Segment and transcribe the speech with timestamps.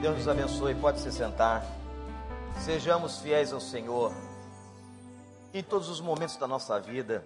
[0.00, 0.74] Deus nos abençoe.
[0.74, 1.62] Pode se sentar.
[2.64, 4.14] Sejamos fiéis ao Senhor
[5.52, 7.22] em todos os momentos da nossa vida.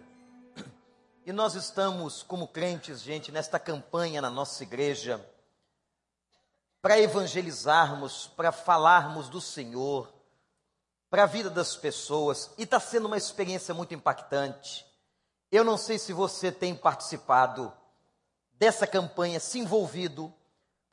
[1.25, 5.25] E nós estamos, como crentes, gente, nesta campanha na nossa igreja,
[6.83, 10.13] para evangelizarmos, para falarmos do Senhor,
[11.09, 14.85] para a vida das pessoas, e está sendo uma experiência muito impactante.
[15.49, 17.73] Eu não sei se você tem participado
[18.55, 20.35] dessa campanha, se envolvido,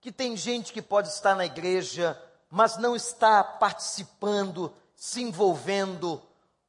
[0.01, 6.21] que tem gente que pode estar na igreja, mas não está participando, se envolvendo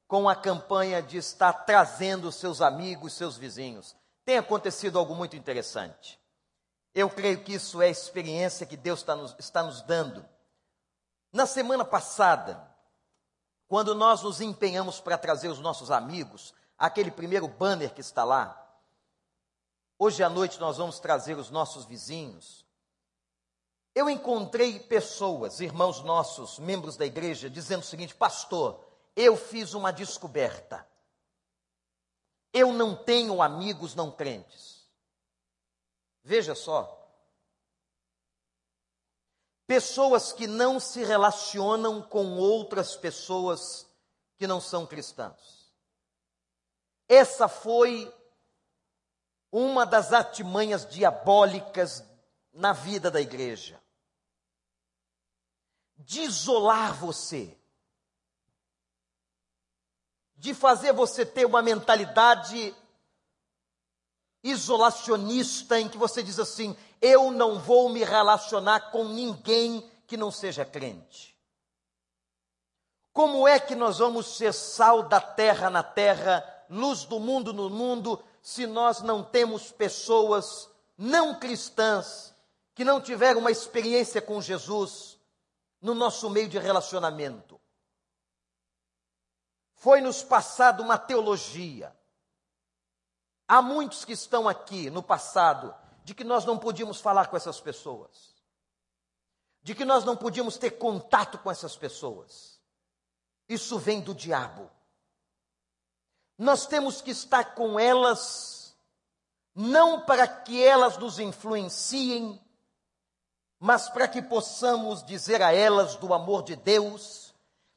[0.07, 3.97] com a campanha de estar trazendo seus amigos, seus vizinhos.
[4.27, 6.21] Tem acontecido algo muito interessante.
[6.95, 10.23] Eu creio que isso é a experiência que Deus está nos, está nos dando.
[11.33, 12.63] Na semana passada,
[13.67, 18.63] quando nós nos empenhamos para trazer os nossos amigos, aquele primeiro banner que está lá,
[19.99, 22.67] hoje à noite nós vamos trazer os nossos vizinhos.
[23.95, 28.83] Eu encontrei pessoas, irmãos nossos, membros da igreja, dizendo o seguinte: Pastor,
[29.15, 30.87] eu fiz uma descoberta.
[32.53, 34.87] Eu não tenho amigos não crentes.
[36.23, 36.99] Veja só.
[39.67, 43.87] Pessoas que não se relacionam com outras pessoas
[44.37, 45.73] que não são cristãos.
[47.09, 48.13] Essa foi
[49.51, 52.05] uma das artimanhas diabólicas
[52.53, 53.82] na vida da igreja.
[56.05, 57.57] De isolar você
[60.43, 62.75] de fazer você ter uma mentalidade
[64.43, 70.33] isolacionista em que você diz assim: eu não vou me relacionar com ninguém que não
[70.33, 71.39] seja crente.
[73.13, 77.71] Como é que nós vamos ser sal da terra na terra, luz do mundo no
[77.71, 82.35] mundo, se nós não temos pessoas não cristãs
[82.75, 85.12] que não tiveram uma experiência com Jesus
[85.83, 87.61] no nosso meio de relacionamento?
[89.83, 91.93] foi-nos passado uma teologia.
[93.49, 95.75] Há muitos que estão aqui no passado
[96.05, 98.33] de que nós não podíamos falar com essas pessoas,
[99.61, 102.61] de que nós não podíamos ter contato com essas pessoas.
[103.49, 104.71] Isso vem do diabo.
[106.39, 108.77] Nós temos que estar com elas,
[109.53, 112.41] não para que elas nos influenciem,
[113.63, 117.33] mas para que possamos dizer a elas do amor de Deus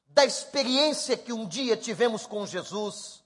[0.08, 3.24] da experiência que um dia tivemos com Jesus.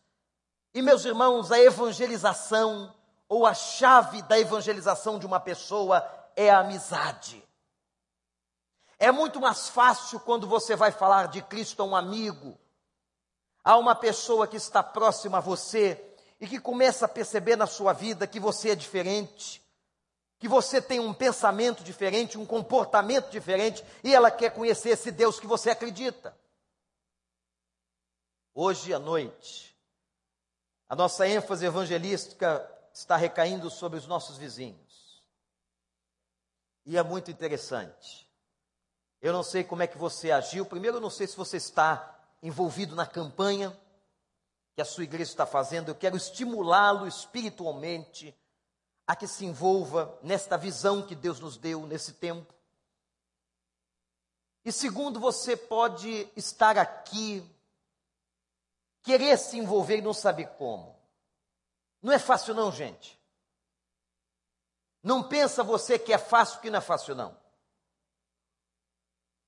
[0.74, 2.94] E, meus irmãos, a evangelização,
[3.30, 6.06] ou a chave da evangelização de uma pessoa,
[6.36, 7.42] é a amizade.
[8.98, 12.59] É muito mais fácil quando você vai falar de Cristo a um amigo,
[13.64, 17.94] a uma pessoa que está próxima a você e que começa a perceber na sua
[17.94, 19.64] vida que você é diferente,
[20.40, 25.40] que você tem um pensamento diferente, um comportamento diferente, e ela quer conhecer esse Deus
[25.40, 26.36] que você acredita
[28.56, 29.78] hoje à noite.
[30.88, 35.24] A nossa ênfase evangelística está recaindo sobre os nossos vizinhos.
[36.86, 38.28] E é muito interessante.
[39.22, 40.66] Eu não sei como é que você agiu.
[40.66, 43.78] Primeiro, eu não sei se você está envolvido na campanha
[44.74, 45.90] que a sua igreja está fazendo.
[45.90, 48.36] Eu quero estimulá-lo espiritualmente
[49.09, 52.53] a que se envolva nesta visão que Deus nos deu nesse tempo.
[54.64, 57.44] E segundo, você pode estar aqui
[59.02, 60.96] querer se envolver e não saber como.
[62.03, 63.19] Não é fácil não, gente.
[65.02, 67.36] Não pensa você que é fácil, que não é fácil não.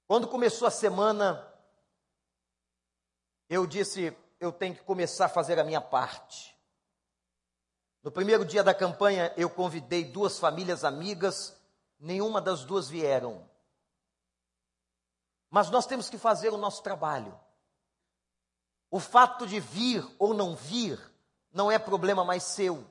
[0.07, 1.47] Quando começou a semana,
[3.47, 6.59] eu disse, eu tenho que começar a fazer a minha parte.
[8.03, 11.55] No primeiro dia da campanha, eu convidei duas famílias amigas,
[11.99, 13.47] nenhuma das duas vieram.
[15.49, 17.39] Mas nós temos que fazer o nosso trabalho.
[18.89, 20.99] O fato de vir ou não vir
[21.53, 22.85] não é problema mais seu.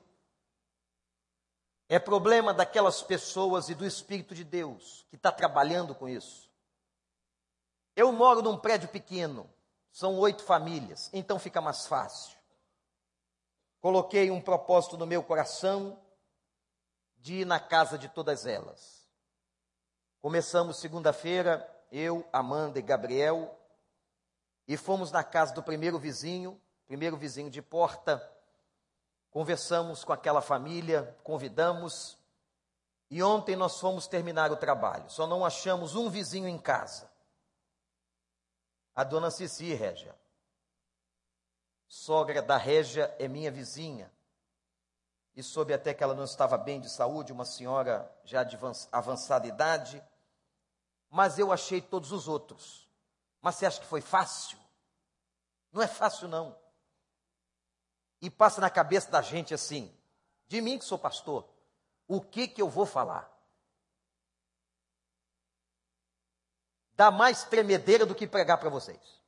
[1.89, 6.49] É problema daquelas pessoas e do Espírito de Deus que está trabalhando com isso.
[7.95, 9.49] Eu moro num prédio pequeno,
[9.91, 12.40] são oito famílias, então fica mais fácil.
[13.81, 15.99] Coloquei um propósito no meu coração
[17.17, 19.09] de ir na casa de todas elas.
[20.21, 23.57] Começamos segunda-feira, eu, Amanda e Gabriel,
[24.67, 28.21] e fomos na casa do primeiro vizinho, primeiro vizinho de porta,
[29.31, 32.17] conversamos com aquela família, convidamos,
[33.09, 35.09] e ontem nós fomos terminar o trabalho.
[35.09, 37.11] Só não achamos um vizinho em casa.
[38.95, 40.15] A dona Cici, Régia.
[41.91, 44.09] Sogra da Régia é minha vizinha.
[45.35, 48.57] E soube até que ela não estava bem de saúde, uma senhora já de
[48.89, 50.01] avançada idade.
[51.09, 52.89] mas eu achei todos os outros.
[53.41, 54.57] Mas você acha que foi fácil?
[55.69, 56.57] Não é fácil, não.
[58.21, 59.93] E passa na cabeça da gente assim,
[60.47, 61.45] de mim que sou pastor,
[62.07, 63.29] o que que eu vou falar?
[66.93, 69.20] Dá mais tremedeira do que pregar para vocês.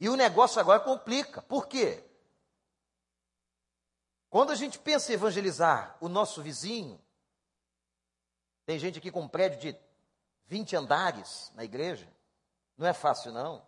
[0.00, 1.42] E o negócio agora complica.
[1.42, 2.04] Por quê?
[4.30, 7.00] Quando a gente pensa em evangelizar o nosso vizinho,
[8.66, 9.78] tem gente aqui com um prédio de
[10.46, 12.06] 20 andares na igreja,
[12.76, 13.66] não é fácil não.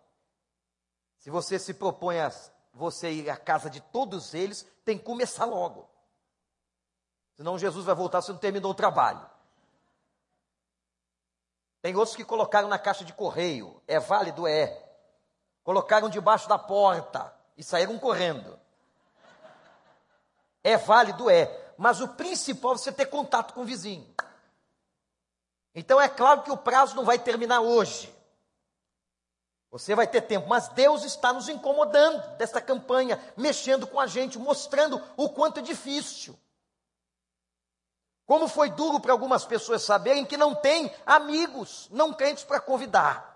[1.17, 2.31] Se você se propõe a
[2.73, 5.89] você ir à casa de todos eles, tem que começar logo.
[7.35, 9.27] Senão Jesus vai voltar se não terminou o trabalho.
[11.81, 13.81] Tem outros que colocaram na caixa de correio.
[13.87, 14.47] É válido?
[14.47, 14.90] É.
[15.63, 18.59] Colocaram debaixo da porta e saíram correndo.
[20.63, 21.29] É válido?
[21.29, 21.73] É.
[21.77, 24.07] Mas o principal é você ter contato com o vizinho.
[25.73, 28.13] Então é claro que o prazo não vai terminar hoje.
[29.71, 34.37] Você vai ter tempo, mas Deus está nos incomodando desta campanha, mexendo com a gente,
[34.37, 36.37] mostrando o quanto é difícil.
[38.25, 43.30] Como foi duro para algumas pessoas saberem que não tem amigos não crentes para convidar.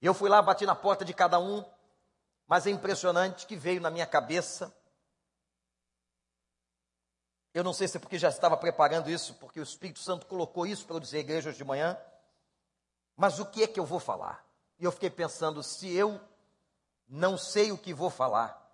[0.00, 1.64] Eu fui lá, bati na porta de cada um,
[2.46, 4.74] mas é impressionante que veio na minha cabeça.
[7.52, 10.66] Eu não sei se é porque já estava preparando isso, porque o Espírito Santo colocou
[10.66, 11.98] isso para eu dizer à igreja hoje de manhã.
[13.16, 14.46] Mas o que é que eu vou falar?
[14.78, 16.20] E eu fiquei pensando, se eu
[17.08, 18.64] não sei o que vou falar,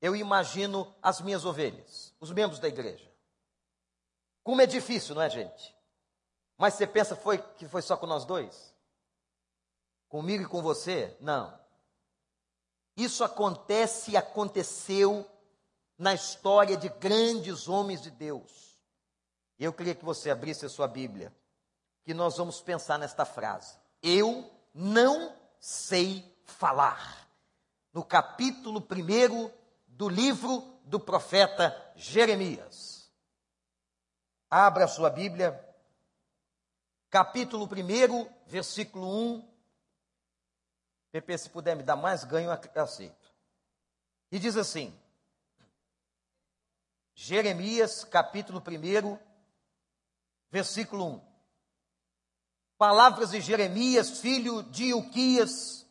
[0.00, 3.10] eu imagino as minhas ovelhas, os membros da igreja.
[4.42, 5.74] Como é difícil, não é, gente?
[6.56, 8.73] Mas você pensa foi, que foi só com nós dois?
[10.14, 11.16] Comigo e com você?
[11.18, 11.58] Não.
[12.96, 15.28] Isso acontece e aconteceu
[15.98, 18.80] na história de grandes homens de Deus.
[19.58, 21.34] Eu queria que você abrisse a sua Bíblia
[22.04, 23.76] que nós vamos pensar nesta frase.
[24.00, 27.28] Eu não sei falar.
[27.92, 29.50] No capítulo 1
[29.88, 33.10] do livro do profeta Jeremias.
[34.48, 35.60] Abra a sua Bíblia,
[37.10, 39.53] capítulo 1, versículo 1.
[41.14, 43.32] PP, se puder me dar mais ganho, eu aceito.
[44.32, 44.92] E diz assim:
[47.14, 49.16] Jeremias, capítulo 1,
[50.50, 51.34] versículo 1
[52.76, 55.86] palavras de Jeremias, filho de Ilquias,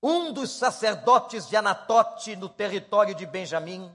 [0.00, 3.92] um dos sacerdotes de Anatote no território de Benjamim.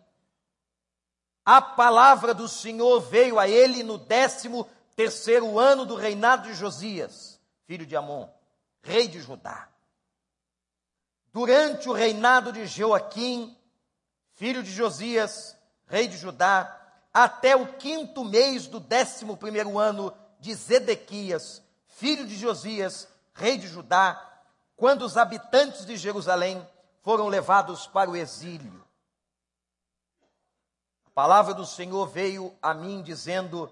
[1.45, 7.39] A palavra do Senhor veio a ele no décimo terceiro ano do reinado de Josias,
[7.65, 8.29] filho de Amon,
[8.83, 9.69] rei de Judá.
[11.35, 13.53] Durante o reinado de Joaquim,
[14.35, 15.53] filho de Josias,
[15.85, 16.81] rei de Judá,
[17.13, 23.67] até o quinto mês do décimo primeiro ano de Zedequias, filho de Josias, rei de
[23.67, 24.15] Judá,
[24.77, 26.65] quando os habitantes de Jerusalém
[27.01, 28.87] foram levados para o exílio.
[31.05, 33.69] A palavra do Senhor veio a mim dizendo: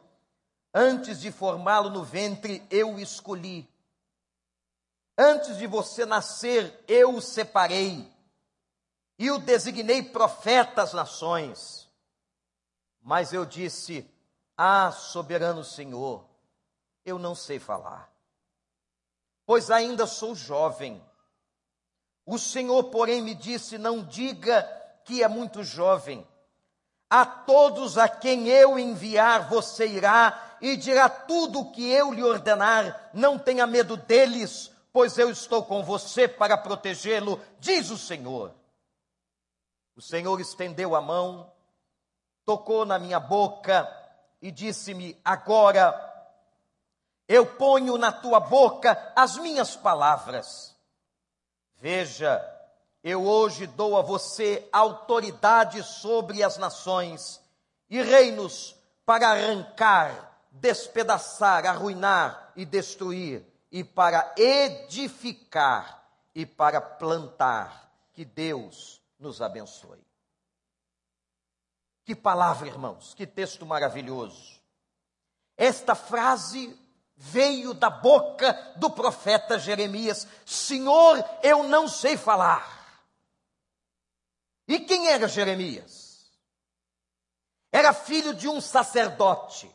[0.74, 3.73] Antes de formá-lo no ventre, eu o escolhi.
[5.18, 8.12] Antes de você nascer, eu o separei
[9.20, 11.90] e o designei profeta às nações.
[13.02, 14.10] Mas eu disse:
[14.58, 16.26] Ah, soberano Senhor,
[17.06, 18.14] eu não sei falar
[19.46, 21.04] pois ainda sou jovem.
[22.26, 24.64] O Senhor, porém, me disse: Não diga
[25.06, 26.26] que é muito jovem.
[27.10, 32.24] A todos a quem eu enviar, você irá e dirá tudo o que eu lhe
[32.24, 33.12] ordenar.
[33.14, 38.54] Não tenha medo deles, pois eu estou com você para protegê-lo, diz o Senhor.
[39.96, 41.52] O Senhor estendeu a mão,
[42.46, 43.90] tocou na minha boca
[44.40, 46.12] e disse-me: Agora
[47.28, 50.76] eu ponho na tua boca as minhas palavras.
[51.76, 52.42] Veja,
[53.04, 57.42] eu hoje dou a você autoridade sobre as nações
[57.90, 67.92] e reinos para arrancar, despedaçar, arruinar e destruir, e para edificar e para plantar.
[68.14, 70.06] Que Deus nos abençoe.
[72.06, 74.62] Que palavra, irmãos, que texto maravilhoso.
[75.58, 76.80] Esta frase
[77.16, 83.04] veio da boca do profeta Jeremias: Senhor, eu não sei falar.
[84.68, 86.32] E quem era Jeremias?
[87.72, 89.74] Era filho de um sacerdote.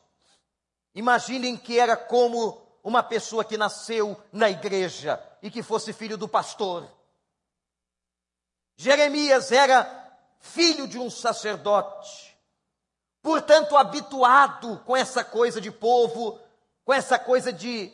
[0.95, 6.26] Imaginem que era como uma pessoa que nasceu na igreja e que fosse filho do
[6.26, 6.88] pastor.
[8.78, 12.26] Jeremias era filho de um sacerdote.
[13.21, 16.40] portanto, habituado com essa coisa de povo,
[16.83, 17.92] com essa coisa de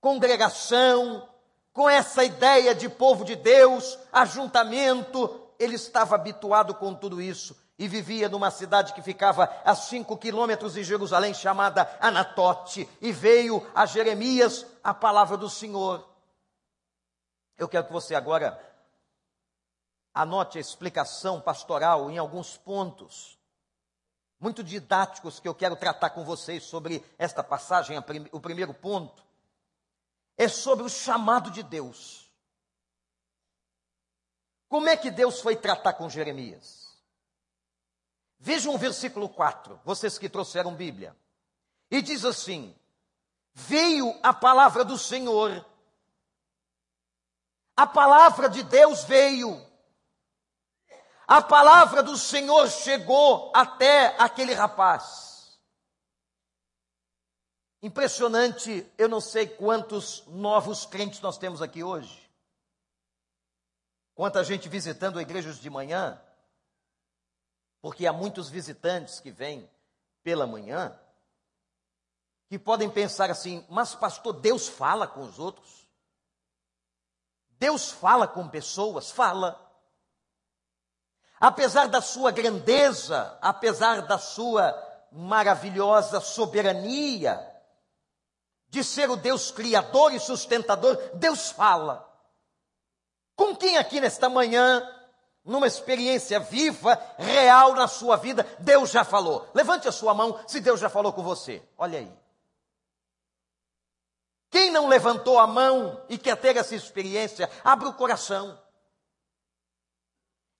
[0.00, 1.28] congregação,
[1.72, 7.88] com essa ideia de povo de Deus, ajuntamento, ele estava habituado com tudo isso e
[7.88, 13.86] vivia numa cidade que ficava a cinco quilômetros de Jerusalém, chamada Anatote, e veio a
[13.86, 16.08] Jeremias a palavra do Senhor.
[17.56, 18.60] Eu quero que você agora
[20.14, 23.38] anote a explicação pastoral em alguns pontos,
[24.38, 27.96] muito didáticos, que eu quero tratar com vocês sobre esta passagem.
[28.32, 29.24] O primeiro ponto
[30.36, 32.30] é sobre o chamado de Deus.
[34.68, 36.81] Como é que Deus foi tratar com Jeremias?
[38.52, 41.16] Vejam o versículo 4, vocês que trouxeram Bíblia.
[41.90, 42.76] E diz assim:
[43.54, 45.64] Veio a palavra do Senhor.
[47.74, 49.58] A palavra de Deus veio.
[51.26, 55.58] A palavra do Senhor chegou até aquele rapaz.
[57.82, 62.30] Impressionante, eu não sei quantos novos crentes nós temos aqui hoje.
[64.14, 66.22] Quanta gente visitando igrejas de manhã,
[67.82, 69.68] porque há muitos visitantes que vêm
[70.22, 70.96] pela manhã,
[72.48, 75.84] que podem pensar assim: mas, pastor, Deus fala com os outros?
[77.58, 79.10] Deus fala com pessoas?
[79.10, 79.58] Fala.
[81.40, 84.72] Apesar da sua grandeza, apesar da sua
[85.10, 87.38] maravilhosa soberania,
[88.68, 92.08] de ser o Deus criador e sustentador, Deus fala.
[93.34, 94.82] Com quem aqui nesta manhã
[95.44, 99.48] numa experiência viva, real na sua vida, Deus já falou.
[99.54, 101.62] Levante a sua mão se Deus já falou com você.
[101.76, 102.22] Olha aí.
[104.50, 108.60] Quem não levantou a mão e quer ter essa experiência, abre o coração.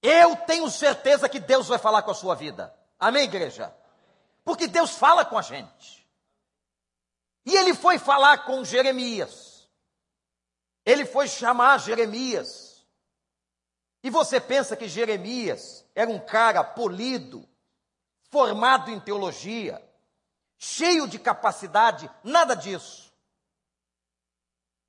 [0.03, 2.75] Eu tenho certeza que Deus vai falar com a sua vida.
[2.99, 3.73] Amém, igreja?
[4.45, 6.09] Porque Deus fala com a gente.
[7.45, 9.69] E ele foi falar com Jeremias.
[10.85, 12.72] Ele foi chamar Jeremias.
[14.03, 17.49] E você pensa que Jeremias era um cara polido,
[18.31, 19.83] formado em teologia,
[20.59, 23.13] cheio de capacidade, nada disso.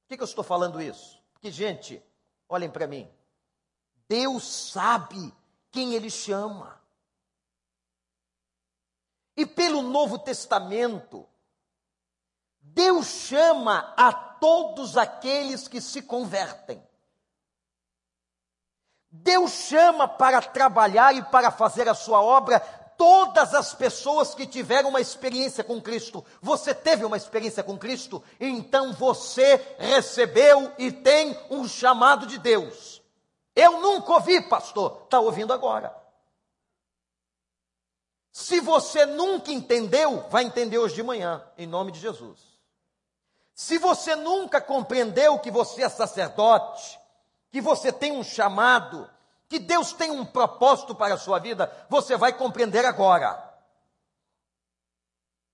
[0.02, 1.22] Por que, que eu estou falando isso?
[1.34, 2.04] Porque, gente,
[2.50, 3.10] olhem para mim.
[4.08, 5.34] Deus sabe
[5.72, 6.82] quem Ele chama.
[9.36, 11.28] E pelo Novo Testamento,
[12.60, 16.82] Deus chama a todos aqueles que se convertem.
[19.16, 22.60] Deus chama para trabalhar e para fazer a sua obra
[22.98, 26.26] todas as pessoas que tiveram uma experiência com Cristo.
[26.42, 33.04] Você teve uma experiência com Cristo, então você recebeu e tem um chamado de Deus.
[33.56, 35.96] Eu nunca ouvi, pastor, está ouvindo agora.
[38.32, 42.40] Se você nunca entendeu, vai entender hoje de manhã, em nome de Jesus.
[43.54, 47.03] Se você nunca compreendeu que você é sacerdote,
[47.54, 49.08] que você tem um chamado,
[49.48, 53.62] que Deus tem um propósito para a sua vida, você vai compreender agora.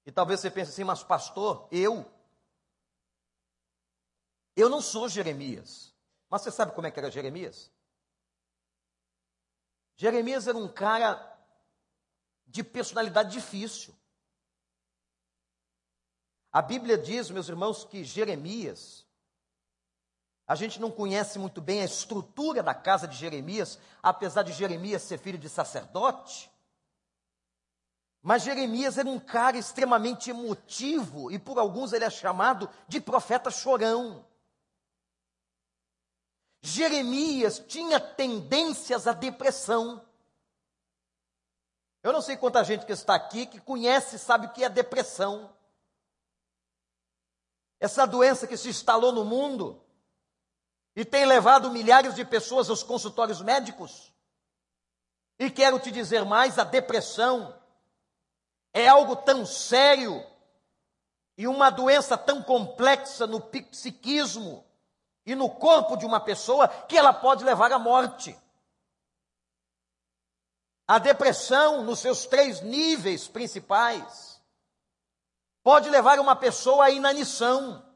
[0.05, 2.09] E talvez você pense assim, mas pastor, eu?
[4.55, 5.93] Eu não sou Jeremias.
[6.29, 7.69] Mas você sabe como é que era Jeremias?
[9.97, 11.37] Jeremias era um cara
[12.47, 13.93] de personalidade difícil.
[16.49, 19.05] A Bíblia diz, meus irmãos, que Jeremias
[20.49, 25.03] a gente não conhece muito bem a estrutura da casa de Jeremias, apesar de Jeremias
[25.03, 26.49] ser filho de sacerdote.
[28.19, 33.51] Mas Jeremias era um cara extremamente emotivo e por alguns ele é chamado de profeta
[33.51, 34.25] chorão.
[36.63, 40.03] Jeremias tinha tendências à depressão.
[42.01, 45.53] Eu não sei quanta gente que está aqui que conhece sabe o que é depressão.
[47.79, 49.79] Essa doença que se instalou no mundo
[50.99, 54.13] e tem levado milhares de pessoas aos consultórios médicos.
[55.39, 57.57] E quero te dizer mais: a depressão
[58.73, 60.21] é algo tão sério
[61.37, 64.67] e uma doença tão complexa no psiquismo
[65.25, 68.37] e no corpo de uma pessoa que ela pode levar à morte.
[70.85, 74.41] A depressão, nos seus três níveis principais,
[75.63, 77.88] pode levar uma pessoa à inanição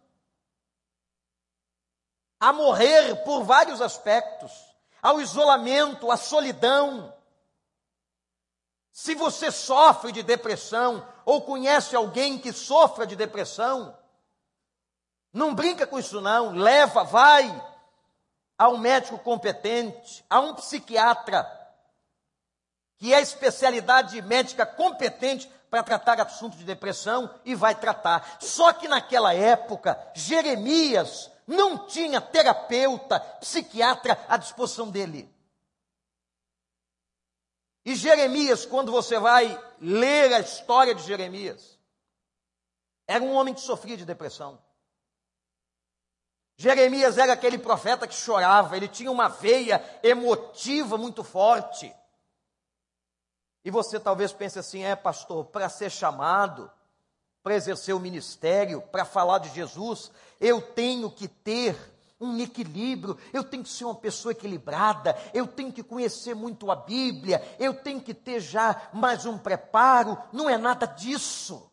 [2.44, 4.52] a morrer por vários aspectos,
[5.02, 7.16] ao isolamento, à solidão.
[8.92, 13.98] Se você sofre de depressão ou conhece alguém que sofra de depressão,
[15.32, 17.50] não brinca com isso não, leva, vai
[18.58, 21.50] a um médico competente, a um psiquiatra,
[22.98, 28.36] que é especialidade médica competente para tratar assunto de depressão e vai tratar.
[28.42, 35.32] Só que naquela época, Jeremias não tinha terapeuta, psiquiatra à disposição dele.
[37.86, 41.78] E Jeremias, quando você vai ler a história de Jeremias,
[43.06, 44.58] era um homem que sofria de depressão.
[46.56, 51.94] Jeremias era aquele profeta que chorava, ele tinha uma veia emotiva muito forte.
[53.66, 56.72] E você talvez pense assim: é, pastor, para ser chamado,
[57.44, 60.10] para exercer o ministério, para falar de Jesus,
[60.40, 61.78] eu tenho que ter
[62.20, 66.76] um equilíbrio, eu tenho que ser uma pessoa equilibrada, eu tenho que conhecer muito a
[66.76, 70.18] Bíblia, eu tenho que ter já mais um preparo.
[70.32, 71.70] Não é nada disso.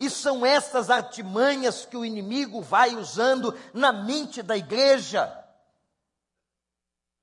[0.00, 5.41] E são essas artimanhas que o inimigo vai usando na mente da igreja.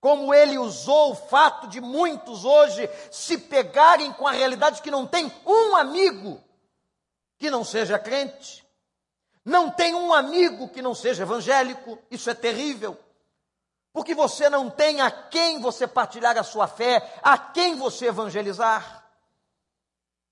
[0.02, 5.06] Como ele usou o fato de muitos hoje se pegarem com a realidade que não
[5.06, 6.42] tem um amigo
[7.38, 8.66] que não seja crente.
[9.44, 12.00] Não tem um amigo que não seja evangélico.
[12.10, 12.98] Isso é terrível.
[13.92, 19.06] Porque você não tem a quem você partilhar a sua fé, a quem você evangelizar.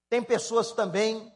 [0.09, 1.33] Tem pessoas também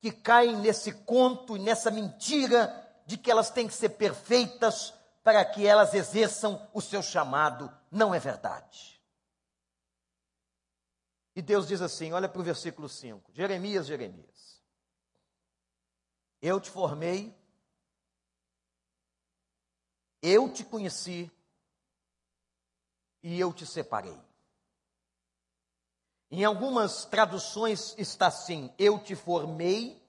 [0.00, 5.44] que caem nesse conto e nessa mentira de que elas têm que ser perfeitas para
[5.44, 7.72] que elas exerçam o seu chamado.
[7.90, 9.00] Não é verdade.
[11.34, 14.60] E Deus diz assim: olha para o versículo 5, Jeremias, Jeremias.
[16.40, 17.34] Eu te formei,
[20.20, 21.30] eu te conheci
[23.22, 24.18] e eu te separei.
[26.30, 30.01] Em algumas traduções está assim: Eu te formei,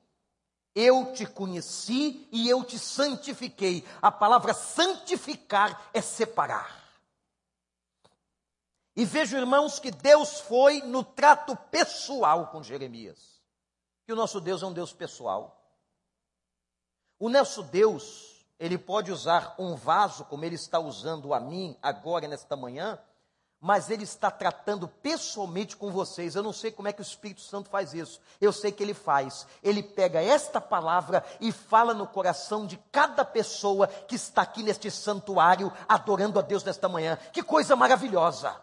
[0.76, 3.86] eu te conheci e eu te santifiquei.
[4.02, 6.84] A palavra santificar é separar.
[8.96, 13.42] E vejo, irmãos, que Deus foi no trato pessoal com Jeremias.
[14.06, 15.60] Que o nosso Deus é um Deus pessoal.
[17.20, 22.28] O nosso Deus, ele pode usar um vaso, como ele está usando a mim agora,
[22.28, 23.00] nesta manhã,
[23.64, 26.36] mas ele está tratando pessoalmente com vocês.
[26.36, 28.20] Eu não sei como é que o Espírito Santo faz isso.
[28.42, 29.48] Eu sei que ele faz.
[29.64, 34.92] Ele pega esta palavra e fala no coração de cada pessoa que está aqui neste
[34.92, 37.18] santuário adorando a Deus nesta manhã.
[37.32, 38.62] Que coisa maravilhosa!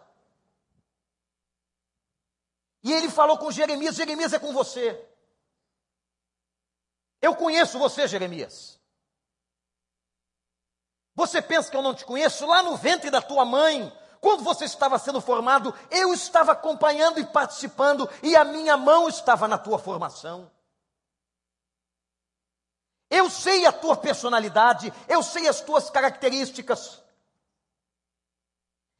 [2.83, 5.03] E ele falou com Jeremias: Jeremias é com você.
[7.19, 8.79] Eu conheço você, Jeremias.
[11.15, 12.45] Você pensa que eu não te conheço?
[12.45, 17.25] Lá no ventre da tua mãe, quando você estava sendo formado, eu estava acompanhando e
[17.25, 20.49] participando, e a minha mão estava na tua formação.
[23.09, 27.01] Eu sei a tua personalidade, eu sei as tuas características.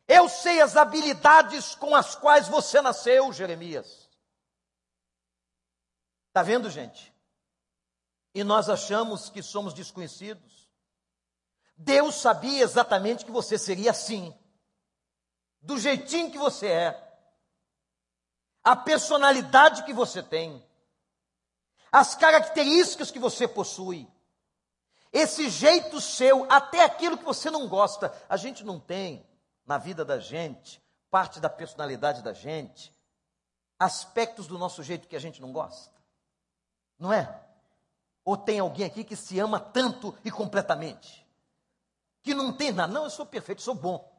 [0.08, 4.10] Eu sei as habilidades com as quais você nasceu, Jeremias.
[6.30, 7.14] Está vendo, gente?
[8.34, 10.68] E nós achamos que somos desconhecidos.
[11.78, 14.36] Deus sabia exatamente que você seria assim
[15.62, 17.12] do jeitinho que você é,
[18.64, 20.64] a personalidade que você tem,
[21.92, 24.08] as características que você possui,
[25.12, 29.26] esse jeito seu, até aquilo que você não gosta, a gente não tem
[29.66, 32.94] na vida da gente, parte da personalidade da gente,
[33.78, 35.94] aspectos do nosso jeito que a gente não gosta,
[36.98, 37.44] não é?
[38.24, 41.28] Ou tem alguém aqui que se ama tanto e completamente,
[42.22, 44.11] que não tem nada, não, eu sou perfeito, sou bom.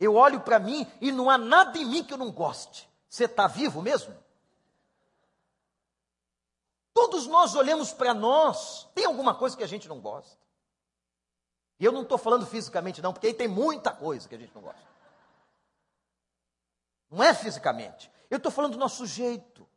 [0.00, 2.88] Eu olho para mim e não há nada em mim que eu não goste.
[3.06, 4.16] Você está vivo mesmo?
[6.94, 10.40] Todos nós olhamos para nós, tem alguma coisa que a gente não gosta.
[11.78, 14.54] E eu não estou falando fisicamente, não, porque aí tem muita coisa que a gente
[14.54, 14.80] não gosta.
[17.10, 18.10] Não é fisicamente.
[18.30, 19.68] Eu estou falando do nosso jeito.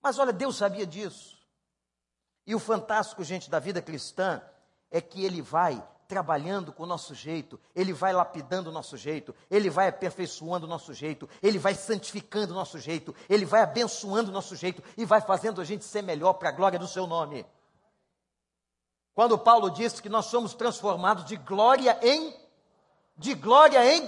[0.00, 1.38] Mas olha, Deus sabia disso.
[2.46, 4.42] E o fantástico, gente, da vida cristã
[4.90, 9.34] é que ele vai trabalhando com o nosso jeito, Ele vai lapidando o nosso jeito,
[9.50, 14.28] Ele vai aperfeiçoando o nosso jeito, Ele vai santificando o nosso jeito, Ele vai abençoando
[14.28, 17.06] o nosso jeito e vai fazendo a gente ser melhor para a glória do Seu
[17.06, 17.46] nome.
[19.14, 22.36] Quando Paulo disse que nós somos transformados de glória em,
[23.16, 24.06] de glória em,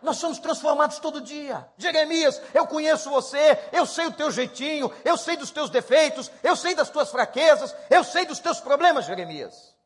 [0.00, 1.68] nós somos transformados todo dia.
[1.76, 6.56] Jeremias, eu conheço você, eu sei o teu jeitinho, eu sei dos teus defeitos, eu
[6.56, 9.76] sei das tuas fraquezas, eu sei dos teus problemas, Jeremias.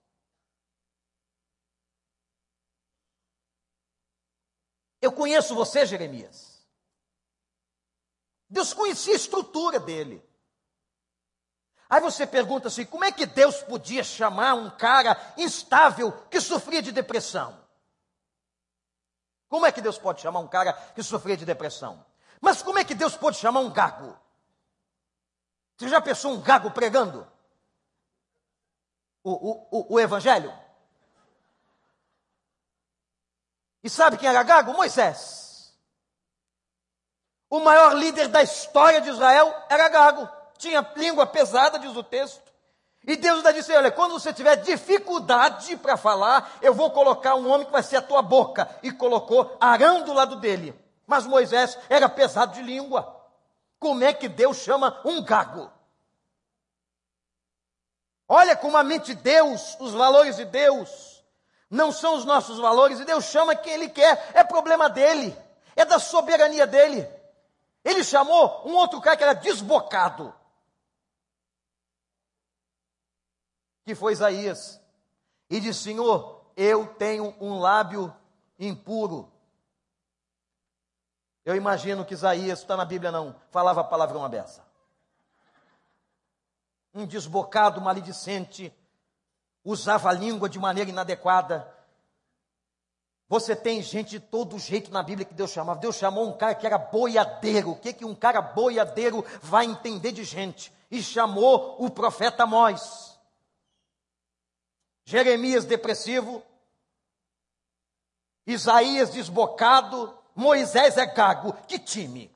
[5.02, 6.64] Eu conheço você, Jeremias.
[8.48, 10.24] Deus conhecia a estrutura dele.
[11.90, 16.80] Aí você pergunta assim: como é que Deus podia chamar um cara instável que sofria
[16.80, 17.60] de depressão?
[19.48, 22.06] Como é que Deus pode chamar um cara que sofria de depressão?
[22.40, 24.16] Mas como é que Deus pode chamar um gago?
[25.76, 27.26] Você já pensou um gago pregando?
[29.24, 30.61] O, o, o, o evangelho?
[33.82, 34.72] E sabe quem era gago?
[34.72, 35.74] Moisés.
[37.50, 40.28] O maior líder da história de Israel era gago.
[40.56, 42.52] Tinha língua pesada, diz o texto.
[43.04, 47.50] E Deus ainda disse: Olha, quando você tiver dificuldade para falar, eu vou colocar um
[47.50, 48.68] homem que vai ser a tua boca.
[48.82, 50.74] E colocou Arão do lado dele.
[51.06, 53.20] Mas Moisés era pesado de língua.
[53.78, 55.70] Como é que Deus chama um gago?
[58.28, 61.11] Olha como a mente de Deus, os valores de Deus,
[61.72, 65.36] não são os nossos valores, e Deus chama quem Ele quer, é problema dele,
[65.74, 67.08] é da soberania dele.
[67.84, 70.32] Ele chamou um outro cara que era desbocado.
[73.84, 74.80] que foi Isaías,
[75.50, 78.14] e disse: Senhor, eu tenho um lábio
[78.58, 79.30] impuro.
[81.44, 84.64] Eu imagino que Isaías, está na Bíblia não, falava palavrão aberta.
[86.94, 88.72] Um desbocado maledicente,
[89.64, 91.66] usava a língua de maneira inadequada.
[93.28, 95.80] Você tem gente de todo jeito na Bíblia que Deus chamava.
[95.80, 97.70] Deus chamou um cara que era boiadeiro.
[97.70, 100.72] O que, que um cara boiadeiro vai entender de gente?
[100.90, 103.18] E chamou o profeta Amós.
[105.04, 106.42] Jeremias depressivo,
[108.46, 111.52] Isaías desbocado, Moisés é gago.
[111.66, 112.30] Que time!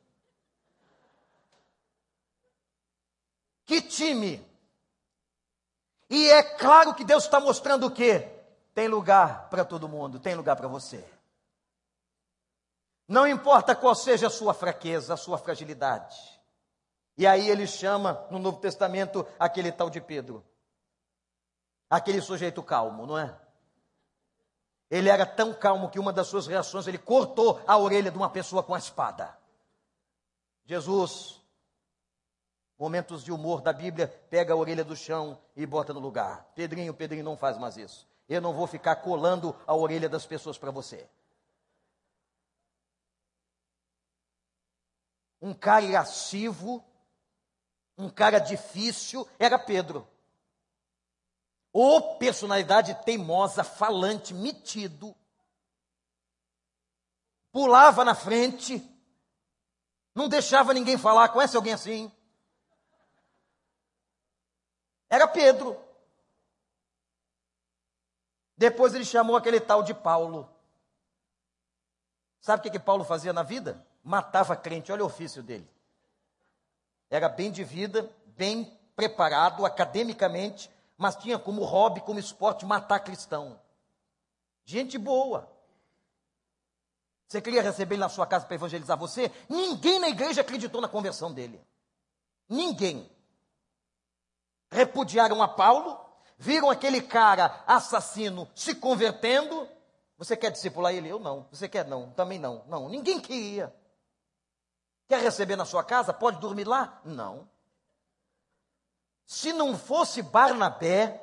[3.65, 4.56] Que time!
[6.09, 8.29] E é claro que Deus está mostrando o quê?
[8.75, 11.05] Tem lugar para todo mundo, tem lugar para você.
[13.09, 16.17] Não importa qual seja a sua fraqueza, a sua fragilidade.
[17.17, 20.45] E aí ele chama no Novo Testamento aquele tal de Pedro.
[21.89, 23.35] Aquele sujeito calmo, não é?
[24.91, 28.31] Ele era tão calmo que uma das suas reações, ele cortou a orelha de uma
[28.31, 29.37] pessoa com a espada.
[30.65, 31.41] Jesus,
[32.79, 36.45] momentos de humor da Bíblia, pega a orelha do chão e bota no lugar.
[36.55, 38.07] Pedrinho, Pedrinho, não faz mais isso.
[38.29, 41.09] Eu não vou ficar colando a orelha das pessoas para você.
[45.41, 46.85] Um cara irascivo,
[47.97, 50.07] um cara difícil, era Pedro.
[51.73, 55.15] Ou personalidade teimosa, falante, metido.
[57.53, 58.83] Pulava na frente,
[60.15, 61.29] não deixava ninguém falar.
[61.29, 62.11] Conhece alguém assim?
[65.09, 65.77] Era Pedro.
[68.57, 70.49] Depois ele chamou aquele tal de Paulo.
[72.41, 73.85] Sabe o que, que Paulo fazia na vida?
[74.03, 75.69] Matava crente, olha o ofício dele.
[77.11, 78.65] Era bem de vida, bem
[78.95, 83.61] preparado academicamente, mas tinha como hobby, como esporte, matar cristão.
[84.65, 85.51] Gente boa.
[87.29, 89.31] Você queria receber ele na sua casa para evangelizar você?
[89.49, 91.61] Ninguém na igreja acreditou na conversão dele.
[92.49, 93.11] Ninguém.
[94.71, 95.99] Repudiaram a Paulo,
[96.39, 99.69] viram aquele cara assassino se convertendo.
[100.19, 101.09] Você quer discipular ele?
[101.09, 101.47] Eu não.
[101.51, 101.87] Você quer?
[101.87, 102.11] Não.
[102.13, 102.65] Também não.
[102.67, 102.89] Não.
[102.89, 103.75] Ninguém queria.
[105.09, 106.13] Quer receber na sua casa?
[106.13, 107.01] Pode dormir lá?
[107.05, 107.49] Não.
[109.25, 111.23] Se não fosse Barnabé,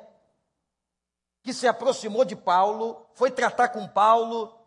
[1.42, 4.58] que se aproximou de Paulo, foi tratar com Paulo,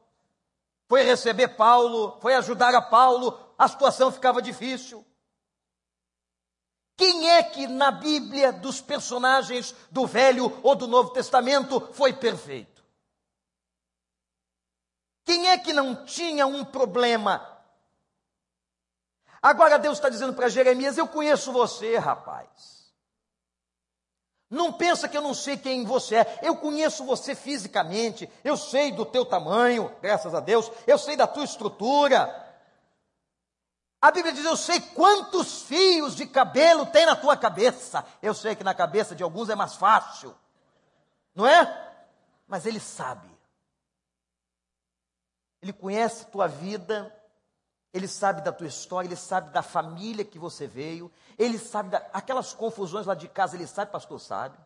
[0.87, 5.05] foi receber Paulo, foi ajudar a Paulo, a situação ficava difícil.
[7.07, 12.83] Quem é que na Bíblia, dos personagens do Velho ou do Novo Testamento, foi perfeito?
[15.23, 17.41] Quem é que não tinha um problema?
[19.41, 22.91] Agora Deus está dizendo para Jeremias: Eu conheço você, rapaz.
[24.49, 26.39] Não pensa que eu não sei quem você é.
[26.41, 28.29] Eu conheço você fisicamente.
[28.43, 30.69] Eu sei do teu tamanho, graças a Deus.
[30.85, 32.46] Eu sei da tua estrutura.
[34.01, 38.05] A Bíblia diz: Eu sei quantos fios de cabelo tem na tua cabeça.
[38.21, 40.35] Eu sei que na cabeça de alguns é mais fácil,
[41.33, 41.95] não é?
[42.47, 43.27] Mas Ele sabe.
[45.61, 47.13] Ele conhece tua vida,
[47.93, 52.53] ele sabe da tua história, ele sabe da família que você veio, ele sabe daquelas
[52.53, 54.57] confusões lá de casa, ele sabe, pastor, sabe.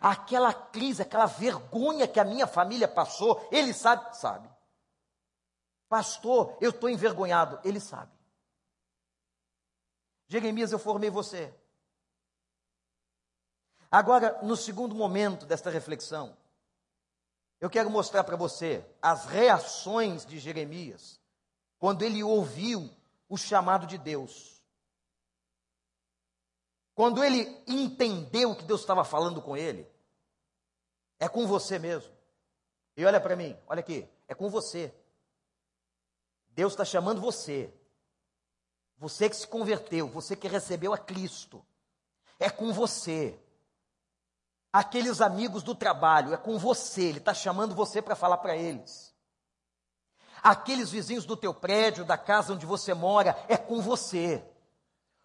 [0.00, 4.48] Aquela crise, aquela vergonha que a minha família passou, ele sabe, sabe.
[5.90, 8.12] Pastor, eu estou envergonhado, ele sabe.
[10.28, 11.52] Jeremias, eu formei você.
[13.90, 16.36] Agora, no segundo momento desta reflexão,
[17.60, 21.20] eu quero mostrar para você as reações de Jeremias
[21.76, 22.88] quando ele ouviu
[23.28, 24.62] o chamado de Deus.
[26.94, 29.90] Quando ele entendeu que Deus estava falando com ele,
[31.18, 32.14] é com você mesmo.
[32.96, 34.94] E olha para mim, olha aqui, é com você.
[36.50, 37.72] Deus está chamando você.
[38.98, 41.64] você que se converteu, você que recebeu a Cristo,
[42.38, 43.38] é com você.
[44.72, 49.14] Aqueles amigos do trabalho, é com você, ele está chamando você para falar para eles.
[50.42, 54.44] Aqueles vizinhos do teu prédio, da casa onde você mora, é com você.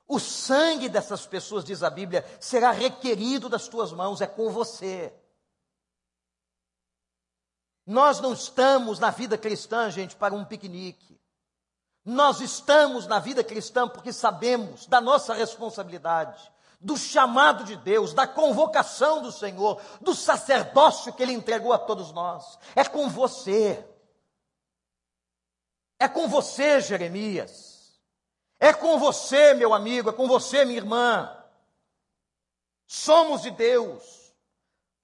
[0.08, 5.14] O sangue dessas pessoas, diz a Bíblia, será requerido das tuas mãos, é com você.
[7.86, 11.20] Nós não estamos na vida cristã, gente, para um piquenique.
[12.04, 18.28] Nós estamos na vida cristã porque sabemos da nossa responsabilidade, do chamado de Deus, da
[18.28, 22.58] convocação do Senhor, do sacerdócio que Ele entregou a todos nós.
[22.76, 23.84] É com você.
[26.00, 28.00] É com você, Jeremias.
[28.60, 31.36] É com você, meu amigo, é com você, minha irmã.
[32.88, 34.25] Somos de Deus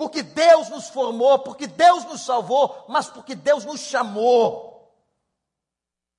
[0.02, 4.92] porque Deus nos formou, porque Deus nos salvou, mas porque Deus nos chamou.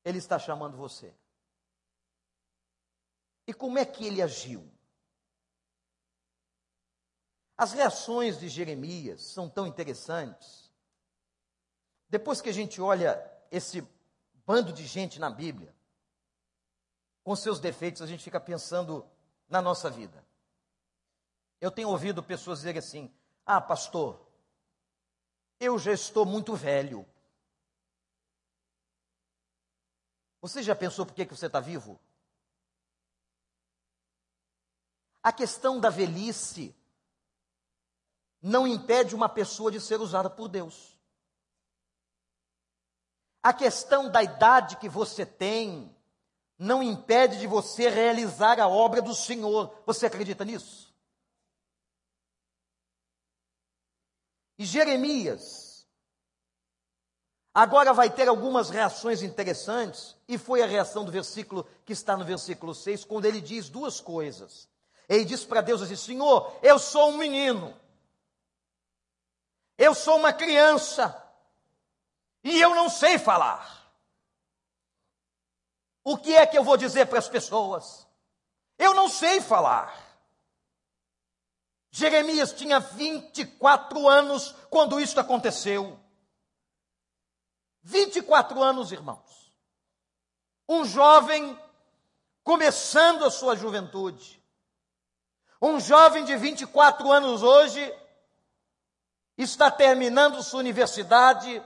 [0.04, 1.12] Ele está chamando você.
[3.44, 4.72] E como é que ele agiu?
[7.58, 10.70] As reações de Jeremias são tão interessantes.
[12.08, 13.84] Depois que a gente olha esse
[14.46, 15.74] bando de gente na Bíblia,
[17.24, 19.04] com seus defeitos, a gente fica pensando
[19.48, 20.24] na nossa vida.
[21.60, 23.12] Eu tenho ouvido pessoas dizerem assim:
[23.44, 24.20] ah, pastor,
[25.58, 27.06] eu já estou muito velho.
[30.40, 32.00] Você já pensou por que, que você está vivo?
[35.22, 36.74] A questão da velhice
[38.40, 40.98] não impede uma pessoa de ser usada por Deus.
[43.40, 45.94] A questão da idade que você tem
[46.58, 49.72] não impede de você realizar a obra do Senhor.
[49.86, 50.91] Você acredita nisso?
[54.62, 55.84] E Jeremias
[57.52, 62.24] agora vai ter algumas reações interessantes, e foi a reação do versículo que está no
[62.24, 64.68] versículo 6, quando ele diz duas coisas.
[65.08, 67.76] Ele diz para Deus assim: Senhor, eu sou um menino,
[69.76, 71.20] eu sou uma criança,
[72.44, 73.92] e eu não sei falar.
[76.04, 78.06] O que é que eu vou dizer para as pessoas?
[78.78, 80.11] Eu não sei falar.
[81.94, 86.00] Jeremias tinha 24 anos quando isso aconteceu.
[87.82, 89.52] 24 anos, irmãos.
[90.66, 91.58] Um jovem
[92.42, 94.42] começando a sua juventude.
[95.60, 97.94] Um jovem de 24 anos hoje
[99.36, 101.62] está terminando sua universidade,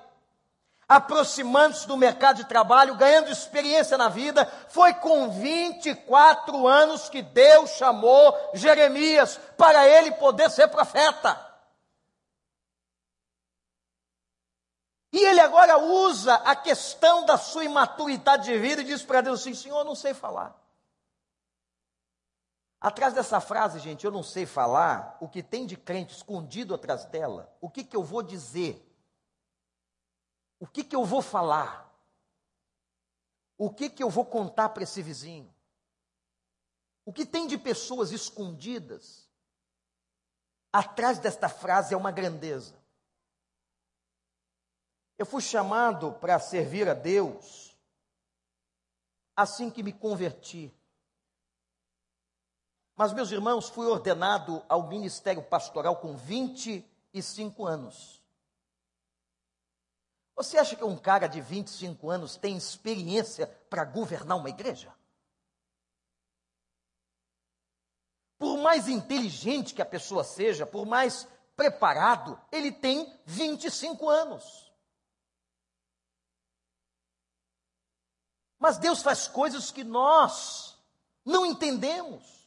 [0.88, 4.46] aproximando-se do mercado de trabalho, ganhando experiência na vida.
[4.68, 11.44] Foi com 24 anos que Deus chamou Jeremias para ele poder ser profeta.
[15.12, 19.40] E ele agora usa a questão da sua imaturidade de vida e diz para Deus
[19.40, 20.54] assim: Senhor, eu não sei falar.
[22.78, 27.06] Atrás dessa frase, gente, eu não sei falar, o que tem de crente escondido atrás
[27.06, 28.85] dela, o que, que eu vou dizer?
[30.58, 31.86] O que, que eu vou falar?
[33.58, 35.54] O que, que eu vou contar para esse vizinho?
[37.04, 39.30] O que tem de pessoas escondidas
[40.72, 42.74] atrás desta frase é uma grandeza.
[45.16, 47.74] Eu fui chamado para servir a Deus
[49.34, 50.72] assim que me converti.
[52.94, 58.15] Mas, meus irmãos, fui ordenado ao ministério pastoral com 25 anos.
[60.36, 64.94] Você acha que um cara de 25 anos tem experiência para governar uma igreja?
[68.38, 74.70] Por mais inteligente que a pessoa seja, por mais preparado, ele tem 25 anos.
[78.58, 80.78] Mas Deus faz coisas que nós
[81.24, 82.46] não entendemos.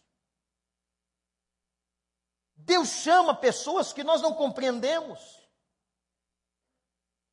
[2.56, 5.39] Deus chama pessoas que nós não compreendemos.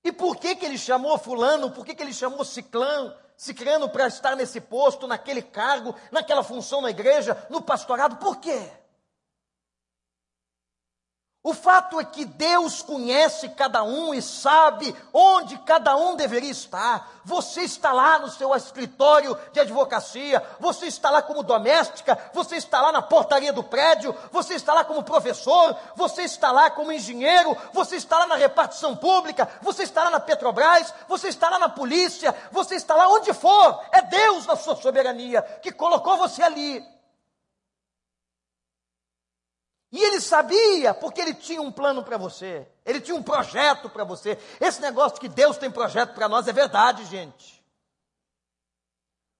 [0.06, 1.68] E por que, que ele chamou fulano?
[1.72, 3.12] Por que, que ele chamou ciclano?
[3.36, 8.14] Ciclano para estar nesse posto, naquele cargo, naquela função na igreja, no pastorado?
[8.14, 8.70] Por quê?
[11.46, 17.08] O fato é que Deus conhece cada um e sabe onde cada um deveria estar.
[17.24, 22.82] Você está lá no seu escritório de advocacia, você está lá como doméstica, você está
[22.82, 27.56] lá na portaria do prédio, você está lá como professor, você está lá como engenheiro,
[27.72, 31.68] você está lá na repartição pública, você está lá na Petrobras, você está lá na
[31.68, 33.84] polícia, você está lá onde for.
[33.92, 36.95] É Deus na sua soberania que colocou você ali.
[39.92, 44.04] E ele sabia, porque ele tinha um plano para você, ele tinha um projeto para
[44.04, 44.38] você.
[44.60, 47.64] Esse negócio que Deus tem projeto para nós é verdade, gente.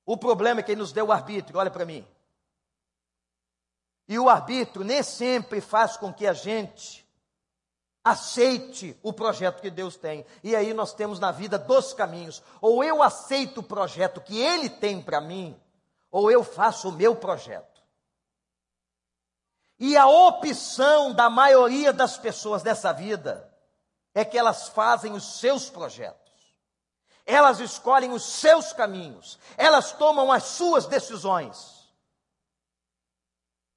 [0.05, 2.07] O problema é que ele nos deu o arbítrio, olha para mim.
[4.09, 7.05] E o arbítrio nem sempre faz com que a gente
[8.05, 10.25] aceite o projeto que Deus tem.
[10.45, 14.71] E aí nós temos na vida dois caminhos: ou eu aceito o projeto que Ele
[14.71, 15.61] tem para mim,
[16.09, 17.76] ou eu faço o meu projeto.
[19.79, 23.53] E a opção da maioria das pessoas dessa vida
[24.15, 26.25] é que elas fazem os seus projetos.
[27.27, 31.77] Elas escolhem os seus caminhos, elas tomam as suas decisões.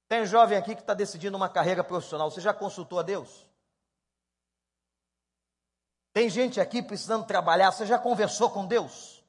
[0.08, 2.30] Tem jovem aqui que está decidindo uma carreira profissional.
[2.30, 3.46] Você já consultou a Deus?
[6.12, 7.70] Tem gente aqui precisando trabalhar.
[7.70, 9.22] Você já conversou com Deus?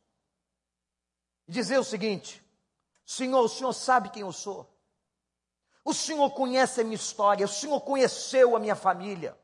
[1.47, 2.43] Dizer o seguinte:
[3.05, 4.70] Senhor, o Senhor sabe quem eu sou.
[5.83, 7.45] O Senhor conhece a minha história.
[7.45, 9.35] O Senhor conheceu a minha família.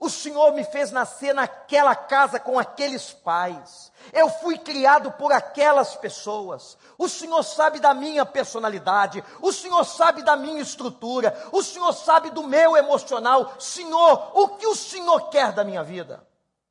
[0.00, 3.90] O Senhor me fez nascer naquela casa com aqueles pais.
[4.12, 6.78] Eu fui criado por aquelas pessoas.
[6.96, 9.24] O Senhor sabe da minha personalidade.
[9.42, 11.36] O Senhor sabe da minha estrutura.
[11.50, 13.54] O Senhor sabe do meu emocional.
[13.58, 16.24] Senhor, o que o Senhor quer da minha vida?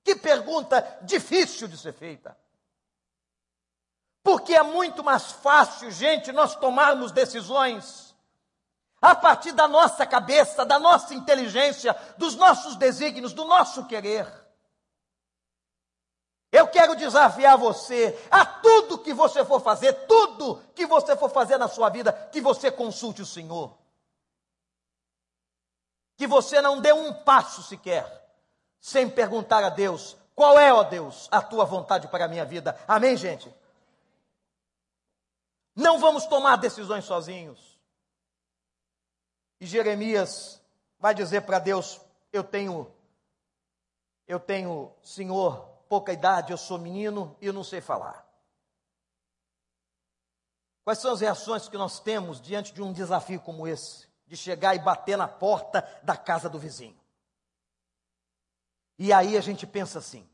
[0.06, 2.38] Que pergunta difícil de ser feita.
[4.24, 8.07] Porque é muito mais fácil, gente, nós tomarmos decisões
[9.02, 14.28] a partir da nossa cabeça, da nossa inteligência, dos nossos desígnios, do nosso querer.
[16.52, 21.58] Eu quero desafiar você a tudo que você for fazer, tudo que você for fazer
[21.58, 23.78] na sua vida, que você consulte o Senhor.
[26.16, 28.26] Que você não dê um passo sequer
[28.80, 32.80] sem perguntar a Deus: qual é, ó Deus, a tua vontade para a minha vida?
[32.88, 33.54] Amém, gente?
[35.76, 37.77] Não vamos tomar decisões sozinhos.
[39.60, 40.62] E Jeremias
[41.00, 42.00] vai dizer para Deus:
[42.32, 42.92] Eu tenho,
[44.28, 48.26] eu tenho, Senhor, pouca idade, eu sou menino e eu não sei falar.
[50.84, 54.08] Quais são as reações que nós temos diante de um desafio como esse?
[54.26, 56.98] De chegar e bater na porta da casa do vizinho.
[59.00, 60.28] E aí a gente pensa assim: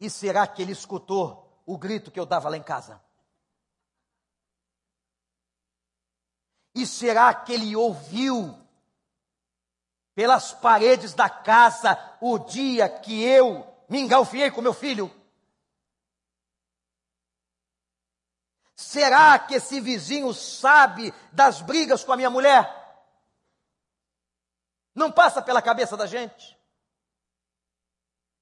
[0.00, 3.00] e será que ele escutou o grito que eu dava lá em casa?
[6.74, 8.56] E será que ele ouviu
[10.14, 15.10] pelas paredes da casa o dia que eu me engalfiei com meu filho?
[18.76, 22.76] Será que esse vizinho sabe das brigas com a minha mulher?
[24.94, 26.58] Não passa pela cabeça da gente.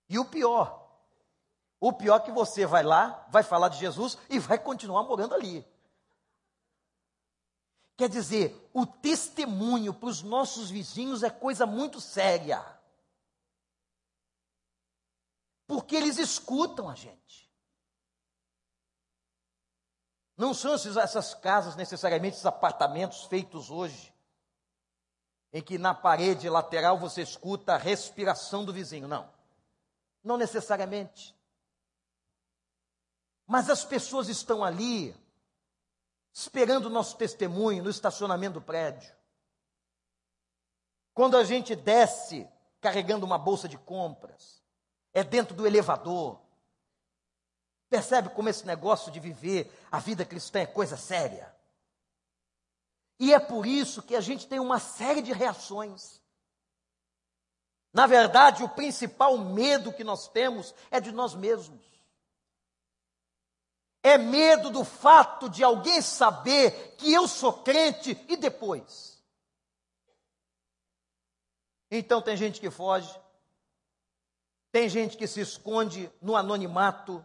[0.09, 0.89] E o pior,
[1.81, 5.35] o pior é que você vai lá, vai falar de Jesus e vai continuar morando
[5.35, 5.67] ali.
[7.99, 12.65] Quer dizer, o testemunho para os nossos vizinhos é coisa muito séria.
[15.67, 17.51] Porque eles escutam a gente.
[20.37, 24.15] Não são essas casas necessariamente, esses apartamentos feitos hoje,
[25.53, 29.09] em que na parede lateral você escuta a respiração do vizinho.
[29.09, 29.29] Não.
[30.23, 31.37] Não necessariamente.
[33.45, 35.17] Mas as pessoas estão ali
[36.39, 39.13] esperando o nosso testemunho no estacionamento do prédio.
[41.13, 42.49] Quando a gente desce
[42.81, 44.63] carregando uma bolsa de compras,
[45.13, 46.41] é dentro do elevador.
[47.91, 51.53] Percebe como esse negócio de viver a vida cristã é coisa séria?
[53.19, 56.23] E é por isso que a gente tem uma série de reações.
[57.93, 61.98] Na verdade, o principal medo que nós temos é de nós mesmos
[64.03, 69.23] é medo do fato de alguém saber que eu sou crente e depois.
[71.91, 73.15] Então tem gente que foge,
[74.71, 77.25] tem gente que se esconde no anonimato.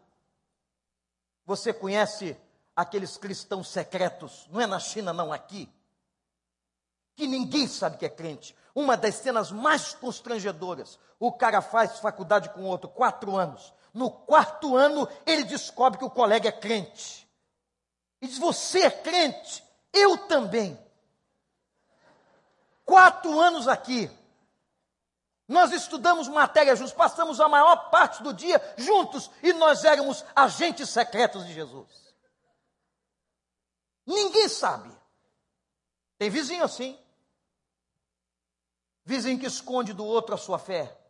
[1.46, 2.38] Você conhece
[2.76, 5.70] aqueles cristãos secretos, não é na China, não, aqui,
[7.16, 8.56] que ninguém sabe que é crente.
[8.74, 14.76] Uma das cenas mais constrangedoras: o cara faz faculdade com outro, quatro anos, no quarto
[14.76, 17.30] ano, ele descobre que o colega é crente.
[18.20, 19.64] E diz: Você é crente?
[19.94, 20.80] Eu também.
[22.84, 24.10] Quatro anos aqui.
[25.48, 30.90] Nós estudamos matéria juntos, passamos a maior parte do dia juntos e nós éramos agentes
[30.90, 31.92] secretos de Jesus.
[34.06, 34.90] Ninguém sabe.
[36.18, 36.98] Tem vizinho assim.
[39.06, 41.03] Vizinho que esconde do outro a sua fé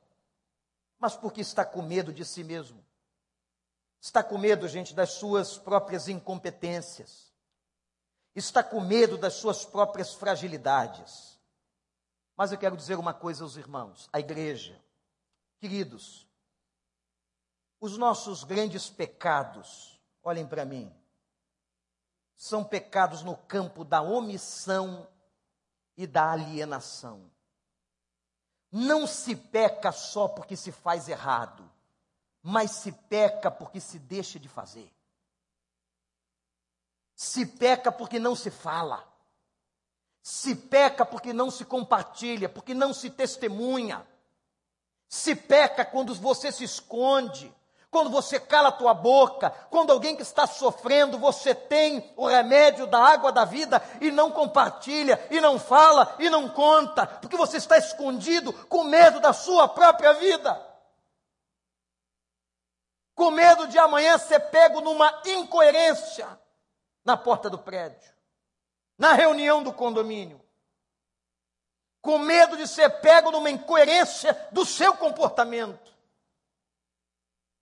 [1.04, 2.82] mas porque está com medo de si mesmo.
[4.00, 7.34] Está com medo, gente, das suas próprias incompetências.
[8.34, 11.38] Está com medo das suas próprias fragilidades.
[12.38, 14.82] Mas eu quero dizer uma coisa aos irmãos, à igreja.
[15.60, 16.26] Queridos,
[17.82, 20.90] os nossos grandes pecados, olhem para mim,
[22.34, 25.06] são pecados no campo da omissão
[25.98, 27.30] e da alienação.
[28.76, 31.72] Não se peca só porque se faz errado,
[32.42, 34.92] mas se peca porque se deixa de fazer.
[37.16, 39.08] Se peca porque não se fala.
[40.24, 44.08] Se peca porque não se compartilha, porque não se testemunha.
[45.08, 47.54] Se peca quando você se esconde,
[47.94, 52.88] quando você cala a tua boca, quando alguém que está sofrendo, você tem o remédio
[52.88, 57.58] da água da vida e não compartilha, e não fala, e não conta, porque você
[57.58, 60.60] está escondido com medo da sua própria vida.
[63.14, 66.28] Com medo de amanhã ser pego numa incoerência
[67.06, 68.12] na porta do prédio,
[68.98, 70.44] na reunião do condomínio.
[72.02, 75.93] Com medo de ser pego numa incoerência do seu comportamento.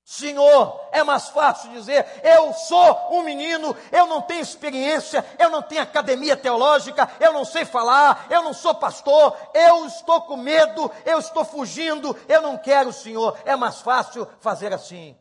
[0.03, 5.61] Senhor, é mais fácil dizer: eu sou um menino, eu não tenho experiência, eu não
[5.61, 10.91] tenho academia teológica, eu não sei falar, eu não sou pastor, eu estou com medo,
[11.05, 13.37] eu estou fugindo, eu não quero, Senhor.
[13.45, 15.15] É mais fácil fazer assim.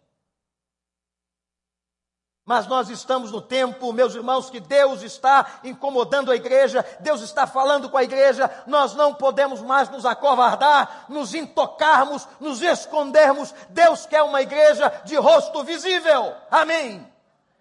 [2.45, 7.47] Mas nós estamos no tempo, meus irmãos, que Deus está incomodando a igreja, Deus está
[7.47, 13.55] falando com a igreja, nós não podemos mais nos acovardar, nos intocarmos, nos escondermos.
[13.69, 16.35] Deus quer uma igreja de rosto visível.
[16.51, 17.07] Amém?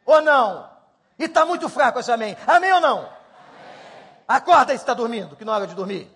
[0.05, 0.69] Ou não?
[1.19, 2.35] E está muito fraco esse amém.
[2.47, 2.99] Amém ou não?
[2.99, 3.09] Amém.
[4.27, 6.09] Acorda e está dormindo, que não é hora de dormir.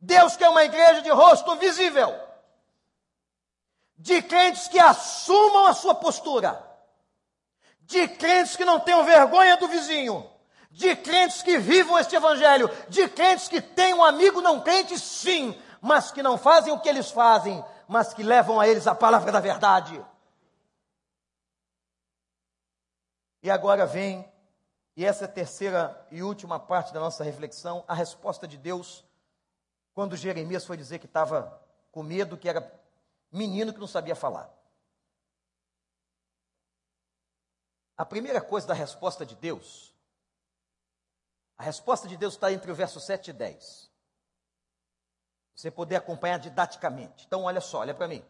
[0.00, 2.29] Deus quer uma igreja de rosto visível
[4.00, 6.66] de crentes que assumam a sua postura,
[7.82, 10.26] de crentes que não tenham vergonha do vizinho,
[10.70, 15.54] de crentes que vivam este evangelho, de crentes que têm um amigo não crente, sim,
[15.82, 19.30] mas que não fazem o que eles fazem, mas que levam a eles a palavra
[19.30, 20.02] da verdade.
[23.42, 24.26] E agora vem,
[24.96, 29.04] e essa é a terceira e última parte da nossa reflexão, a resposta de Deus,
[29.92, 31.60] quando Jeremias foi dizer que estava
[31.92, 32.80] com medo, que era
[33.30, 34.52] menino que não sabia falar.
[37.96, 39.94] A primeira coisa da resposta de Deus,
[41.58, 43.90] a resposta de Deus está entre o verso 7 e 10.
[45.54, 47.26] Você poder acompanhar didaticamente.
[47.26, 48.24] Então, olha só, olha para mim.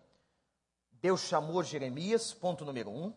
[1.00, 3.14] Deus chamou Jeremias, ponto número um.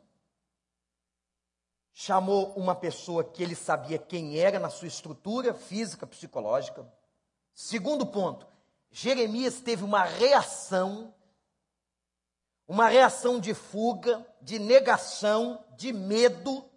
[1.91, 6.87] Chamou uma pessoa que ele sabia quem era na sua estrutura física, psicológica.
[7.55, 8.47] Segundo ponto,
[8.91, 11.13] Jeremias teve uma reação
[12.73, 16.67] uma reação de fuga, de negação, de medo,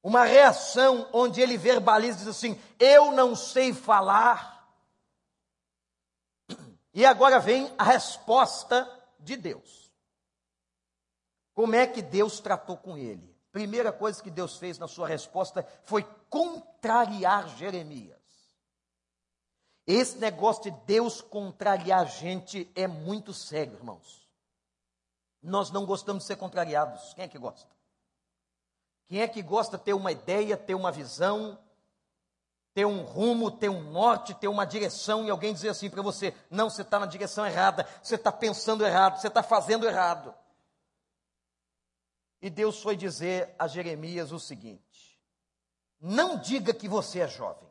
[0.00, 4.56] uma reação onde ele verbaliza diz assim: Eu não sei falar.
[6.94, 9.90] E agora vem a resposta de Deus.
[11.52, 13.36] Como é que Deus tratou com ele?
[13.50, 18.16] Primeira coisa que Deus fez na sua resposta foi contrariar Jeremias.
[19.84, 24.27] Esse negócio de Deus contrariar a gente é muito sério, irmãos.
[25.42, 27.14] Nós não gostamos de ser contrariados.
[27.14, 27.70] Quem é que gosta?
[29.06, 31.58] Quem é que gosta de ter uma ideia, ter uma visão,
[32.74, 36.34] ter um rumo, ter um norte, ter uma direção e alguém dizer assim para você:
[36.50, 40.34] não, você está na direção errada, você está pensando errado, você está fazendo errado.
[42.40, 45.20] E Deus foi dizer a Jeremias o seguinte:
[46.00, 47.68] não diga que você é jovem.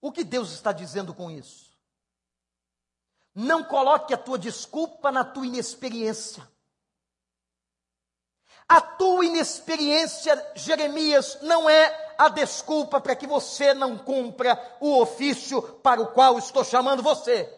[0.00, 1.69] O que Deus está dizendo com isso?
[3.34, 6.48] Não coloque a tua desculpa na tua inexperiência.
[8.68, 15.60] A tua inexperiência, Jeremias, não é a desculpa para que você não cumpra o ofício
[15.60, 17.52] para o qual estou chamando você.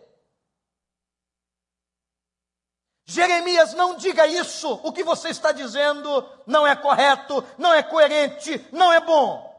[3.04, 4.80] Jeremias, não diga isso.
[4.82, 9.51] O que você está dizendo não é correto, não é coerente, não é bom.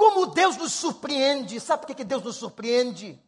[0.00, 3.22] Como Deus nos surpreende, sabe por que Deus nos surpreende?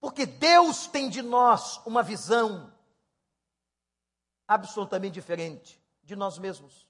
[0.00, 2.72] Porque Deus tem de nós uma visão
[4.48, 6.88] absolutamente diferente de nós mesmos.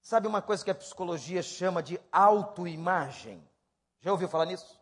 [0.00, 3.44] Sabe uma coisa que a psicologia chama de autoimagem?
[4.00, 4.80] Já ouviu falar nisso?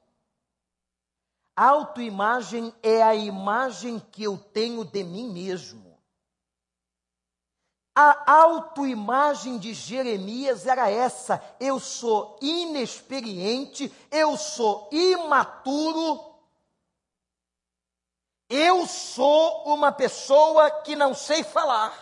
[1.57, 5.90] Autoimagem é a imagem que eu tenho de mim mesmo.
[8.03, 16.19] A autoimagem de Jeremias era essa: eu sou inexperiente, eu sou imaturo,
[18.49, 21.93] eu sou uma pessoa que não sei falar.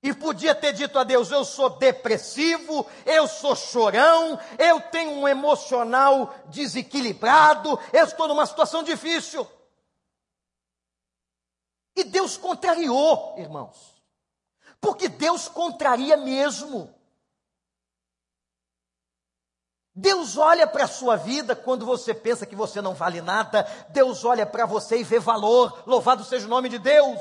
[0.00, 5.26] E podia ter dito a Deus: eu sou depressivo, eu sou chorão, eu tenho um
[5.26, 9.44] emocional desequilibrado, eu estou numa situação difícil.
[11.96, 14.02] E Deus contrariou, irmãos.
[14.80, 16.92] Porque Deus contraria mesmo.
[19.94, 24.24] Deus olha para a sua vida quando você pensa que você não vale nada, Deus
[24.24, 27.20] olha para você e vê valor, louvado seja o nome de Deus.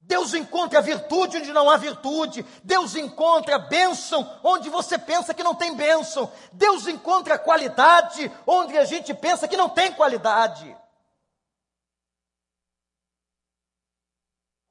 [0.00, 5.54] Deus encontra virtude onde não há virtude, Deus encontra bênção onde você pensa que não
[5.54, 10.74] tem bênção, Deus encontra qualidade onde a gente pensa que não tem qualidade.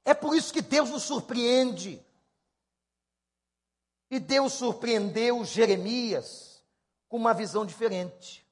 [0.08, 2.02] É por isso que Deus nos surpreende.
[4.10, 6.64] E Deus surpreendeu Jeremias
[7.10, 8.42] com uma visão diferente.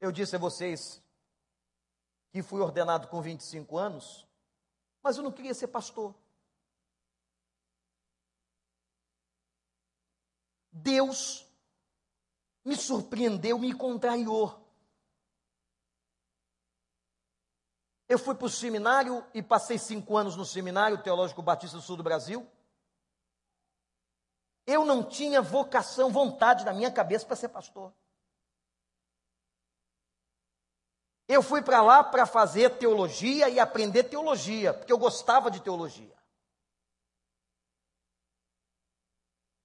[0.00, 1.02] Eu disse a vocês
[2.30, 4.24] que fui ordenado com 25 anos,
[5.02, 6.14] mas eu não queria ser pastor.
[10.70, 11.44] Deus
[12.64, 14.61] me surpreendeu, me contrariou.
[18.12, 21.96] Eu fui para o seminário e passei cinco anos no Seminário Teológico Batista do Sul
[21.96, 22.46] do Brasil.
[24.66, 27.90] Eu não tinha vocação, vontade na minha cabeça para ser pastor.
[31.26, 36.14] Eu fui para lá para fazer teologia e aprender teologia, porque eu gostava de teologia.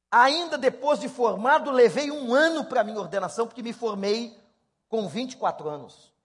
[0.09, 4.41] Ainda depois de formado, levei um ano para a minha ordenação, porque me formei
[4.87, 6.15] com 24 anos.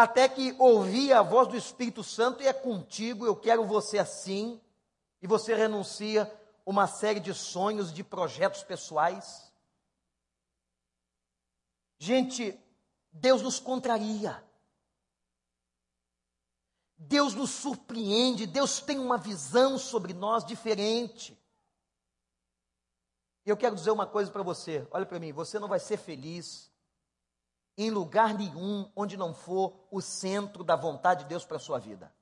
[0.00, 4.58] Até que ouvi a voz do Espírito Santo e é contigo, eu quero você assim,
[5.20, 6.32] e você renuncia
[6.64, 9.52] uma série de sonhos, de projetos pessoais.
[11.98, 12.58] Gente,
[13.12, 14.42] Deus nos contraria.
[16.96, 21.38] Deus nos surpreende, Deus tem uma visão sobre nós diferente.
[23.44, 25.98] E eu quero dizer uma coisa para você: olha para mim, você não vai ser
[25.98, 26.69] feliz
[27.82, 31.78] em lugar nenhum onde não for o centro da vontade de Deus para a sua
[31.78, 32.12] vida.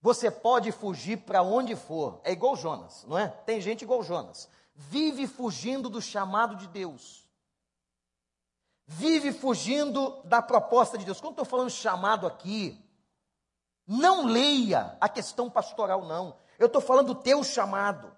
[0.00, 2.20] Você pode fugir para onde for.
[2.22, 3.28] É igual Jonas, não é?
[3.28, 4.48] Tem gente igual Jonas.
[4.74, 7.28] Vive fugindo do chamado de Deus.
[8.86, 11.20] Vive fugindo da proposta de Deus.
[11.20, 12.80] Quando estou falando chamado aqui,
[13.86, 16.36] não leia a questão pastoral, não.
[16.58, 18.16] Eu estou falando do teu chamado.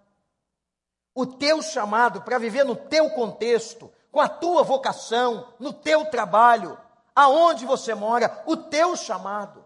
[1.15, 6.79] O teu chamado para viver no teu contexto, com a tua vocação, no teu trabalho,
[7.17, 9.65] aonde você mora, o teu chamado.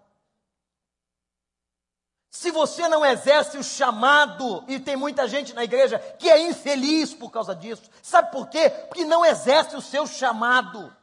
[2.31, 7.13] Se você não exerce o chamado, e tem muita gente na igreja que é infeliz
[7.13, 8.71] por causa disso, sabe por quê?
[8.71, 10.95] Porque não exerce o seu chamado.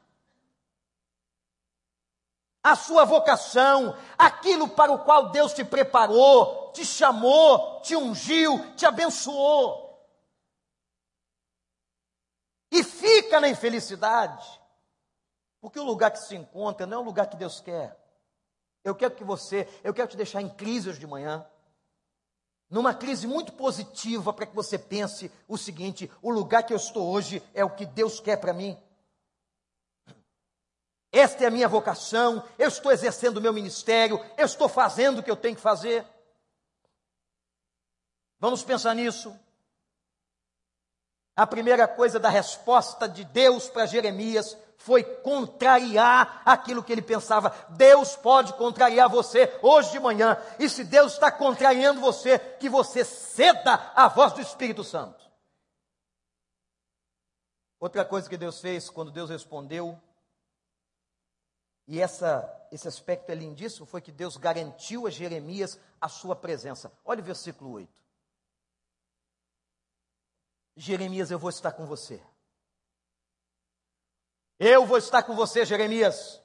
[2.64, 8.86] A sua vocação, aquilo para o qual Deus te preparou, te chamou, te ungiu, te
[8.86, 9.83] abençoou.
[12.74, 14.44] E fica na infelicidade,
[15.62, 17.96] porque o lugar que se encontra não é o lugar que Deus quer.
[18.84, 21.46] Eu quero que você, eu quero te deixar em crise hoje de manhã.
[22.68, 27.08] Numa crise muito positiva para que você pense o seguinte: o lugar que eu estou
[27.12, 28.76] hoje é o que Deus quer para mim.
[31.12, 35.24] Esta é a minha vocação, eu estou exercendo o meu ministério, eu estou fazendo o
[35.24, 36.04] que eu tenho que fazer.
[38.40, 39.40] Vamos pensar nisso.
[41.36, 47.56] A primeira coisa da resposta de Deus para Jeremias foi contrariar aquilo que ele pensava.
[47.70, 50.38] Deus pode contrariar você hoje de manhã.
[50.60, 55.24] E se Deus está contrariando você, que você ceda à voz do Espírito Santo.
[57.80, 60.00] Outra coisa que Deus fez quando Deus respondeu,
[61.88, 66.92] e essa, esse aspecto é lindíssimo, foi que Deus garantiu a Jeremias a sua presença.
[67.04, 68.03] Olha o versículo 8.
[70.76, 72.22] Jeremias, eu vou estar com você.
[74.60, 76.42] Eu vou estar com você, Jeremias.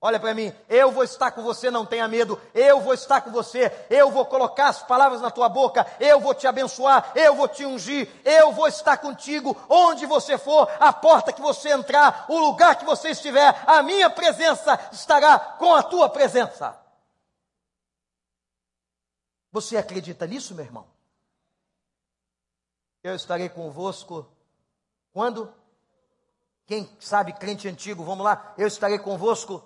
[0.00, 2.40] Olha para mim, eu vou estar com você, não tenha medo.
[2.54, 3.72] Eu vou estar com você.
[3.88, 5.86] Eu vou colocar as palavras na tua boca.
[5.98, 7.12] Eu vou te abençoar.
[7.14, 8.08] Eu vou te ungir.
[8.24, 12.84] Eu vou estar contigo onde você for, a porta que você entrar, o lugar que
[12.84, 13.62] você estiver.
[13.66, 16.78] A minha presença estará com a tua presença.
[19.50, 20.95] Você acredita nisso, meu irmão?
[23.06, 24.28] Eu estarei convosco
[25.12, 25.54] quando?
[26.66, 29.62] Quem sabe crente antigo, vamos lá, eu estarei convosco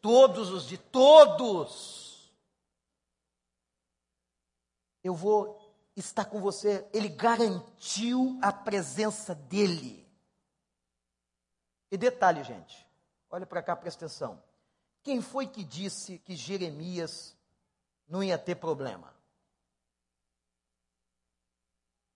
[0.00, 2.32] todos os de todos.
[5.04, 5.60] Eu vou
[5.94, 6.88] estar com você.
[6.90, 10.10] Ele garantiu a presença dele.
[11.90, 12.88] E detalhe, gente,
[13.28, 14.42] olha para cá, presta atenção.
[15.02, 17.36] Quem foi que disse que Jeremias
[18.08, 19.12] não ia ter problema?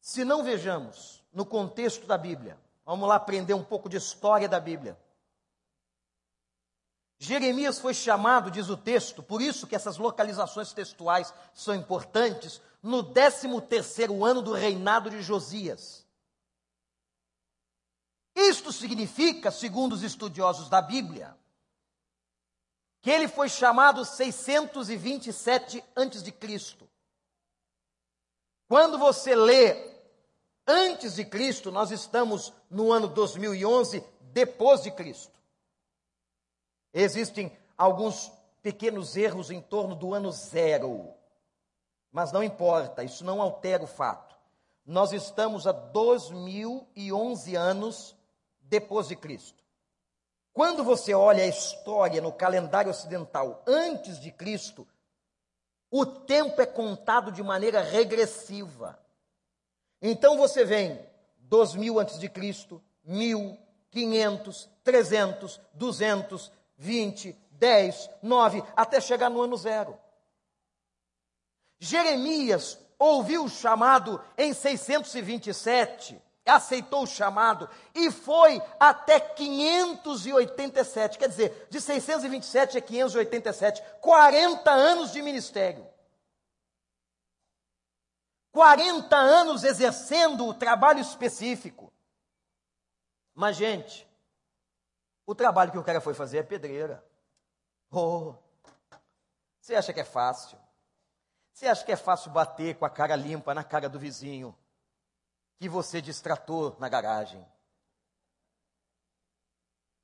[0.07, 4.61] Se não vejamos no contexto da Bíblia, vamos lá aprender um pouco de história da
[4.61, 4.97] Bíblia.
[7.19, 13.03] Jeremias foi chamado, diz o texto, por isso que essas localizações textuais são importantes, no
[13.03, 16.07] 13 terceiro ano do reinado de Josias.
[18.33, 21.37] Isto significa, segundo os estudiosos da Bíblia,
[23.03, 26.89] que ele foi chamado 627 antes de Cristo.
[28.69, 29.96] Quando você lê
[30.67, 35.39] antes de Cristo, nós estamos no ano 2011 depois de Cristo.
[36.93, 41.15] Existem alguns pequenos erros em torno do ano zero,
[42.11, 44.35] mas não importa, isso não altera o fato.
[44.85, 48.17] Nós estamos a 2011 anos
[48.61, 49.63] depois de Cristo.
[50.53, 54.89] Quando você olha a história no calendário ocidental antes de Cristo,
[55.91, 58.99] o tempo é contado de maneira regressiva.
[60.09, 61.05] Então você vem
[61.41, 63.59] 2000 antes de Cristo, 1000,
[63.91, 69.99] 500, 300, 200, 20, 10, 9, até chegar no ano zero.
[71.81, 81.67] Jeremias ouviu o chamado em 627 aceitou o chamado e foi até 587, quer dizer,
[81.69, 85.85] de 627 a 587, 40 anos de ministério.
[88.57, 91.93] 40 anos exercendo o trabalho específico.
[93.35, 94.09] Mas, gente,
[95.27, 97.05] o trabalho que o cara foi fazer é pedreira.
[97.91, 98.35] Oh,
[99.61, 100.59] você acha que é fácil?
[101.53, 104.57] Você acha que é fácil bater com a cara limpa na cara do vizinho?
[105.59, 107.45] que você distratou na garagem,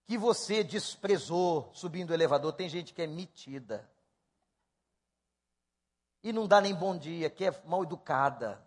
[0.06, 2.52] que você desprezou subindo o elevador.
[2.52, 3.86] Tem gente que é metida
[6.22, 8.62] e não dá nem bom dia, que é mal educada.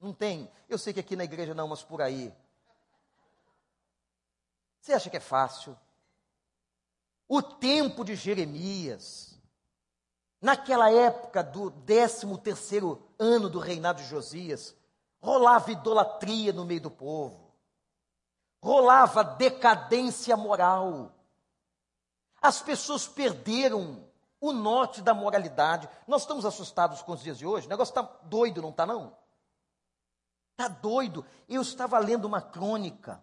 [0.00, 0.50] Não tem.
[0.68, 2.32] Eu sei que aqui na igreja não, mas por aí.
[4.80, 5.76] Você acha que é fácil?
[7.28, 9.38] O tempo de Jeremias,
[10.40, 14.74] naquela época do 13 terceiro ano do reinado de Josias,
[15.20, 17.52] rolava idolatria no meio do povo,
[18.62, 21.12] rolava decadência moral.
[22.40, 24.07] As pessoas perderam
[24.40, 25.88] o norte da moralidade.
[26.06, 27.66] Nós estamos assustados com os dias de hoje.
[27.66, 29.16] O negócio está doido, não está não?
[30.52, 31.24] Está doido.
[31.48, 33.22] Eu estava lendo uma crônica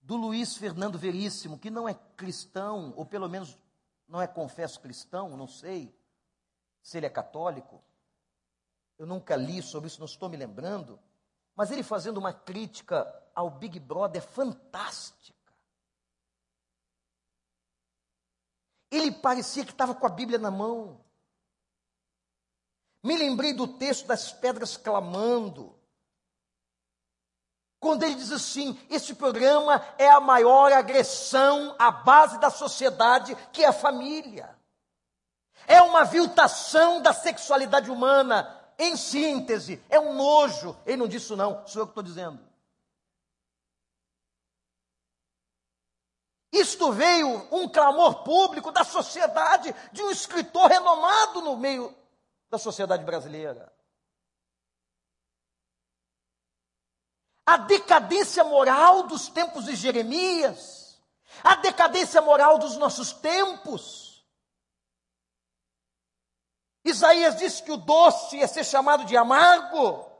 [0.00, 3.56] do Luiz Fernando Veríssimo, que não é cristão, ou pelo menos
[4.08, 5.94] não é confesso cristão, não sei
[6.82, 7.82] se ele é católico
[9.02, 10.96] eu nunca li sobre isso, não estou me lembrando,
[11.56, 15.41] mas ele fazendo uma crítica ao Big Brother fantástica.
[18.92, 21.00] Ele parecia que estava com a Bíblia na mão.
[23.02, 25.74] Me lembrei do texto das pedras clamando.
[27.80, 33.64] Quando ele diz assim: este programa é a maior agressão à base da sociedade, que
[33.64, 34.54] é a família.
[35.66, 40.76] É uma viltação da sexualidade humana, em síntese, é um nojo.
[40.84, 42.51] Ele não disse isso, não, sou eu que estou dizendo.
[46.52, 51.96] Isto veio um clamor público da sociedade, de um escritor renomado no meio
[52.50, 53.72] da sociedade brasileira.
[57.46, 61.02] A decadência moral dos tempos de Jeremias,
[61.42, 64.12] a decadência moral dos nossos tempos,
[66.84, 70.10] Isaías disse que o doce ia ser chamado de amargo.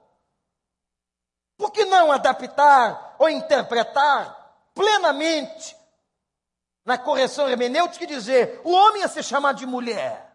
[1.58, 5.76] Por que não adaptar ou interpretar plenamente
[6.84, 10.30] na correção hermenêutica e dizer: o homem ia ser chamado de mulher?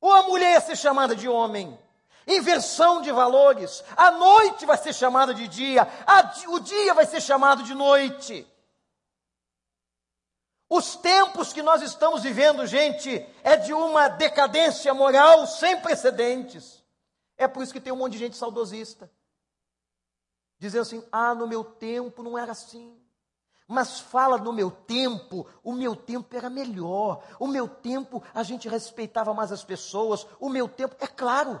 [0.00, 1.78] Ou a mulher ia ser chamada de homem?
[2.26, 3.84] Inversão de valores.
[3.96, 8.46] A noite vai ser chamada de dia, a, o dia vai ser chamado de noite.
[10.68, 16.82] Os tempos que nós estamos vivendo, gente, é de uma decadência moral sem precedentes.
[17.36, 19.10] É por isso que tem um monte de gente saudosista.
[20.62, 22.96] Dizendo assim: ah, no meu tempo não era assim.
[23.66, 27.20] Mas fala no meu tempo, o meu tempo era melhor.
[27.40, 30.24] O meu tempo a gente respeitava mais as pessoas.
[30.38, 31.54] O meu tempo, é claro.
[31.54, 31.60] O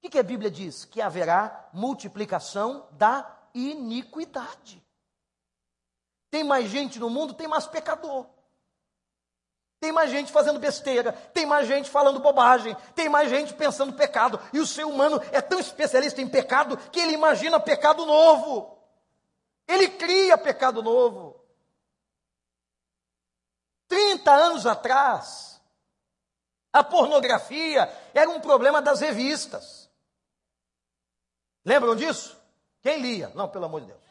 [0.00, 0.84] que, que a Bíblia diz?
[0.84, 4.80] Que haverá multiplicação da iniquidade.
[6.30, 8.26] Tem mais gente no mundo, tem mais pecador.
[9.82, 14.38] Tem mais gente fazendo besteira, tem mais gente falando bobagem, tem mais gente pensando pecado.
[14.52, 18.78] E o ser humano é tão especialista em pecado que ele imagina pecado novo.
[19.66, 21.44] Ele cria pecado novo.
[24.24, 25.60] anos atrás,
[26.72, 29.90] a pornografia era um problema das revistas.
[31.64, 32.40] Lembram disso?
[32.82, 33.32] Quem lia?
[33.34, 34.02] Não, pelo amor de Deus.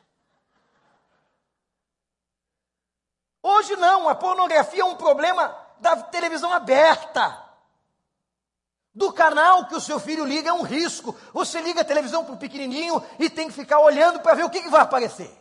[3.41, 7.49] Hoje não, a pornografia é um problema da televisão aberta.
[8.93, 11.15] Do canal que o seu filho liga é um risco.
[11.33, 14.49] Você liga a televisão para o pequenininho e tem que ficar olhando para ver o
[14.49, 15.31] que, que vai aparecer.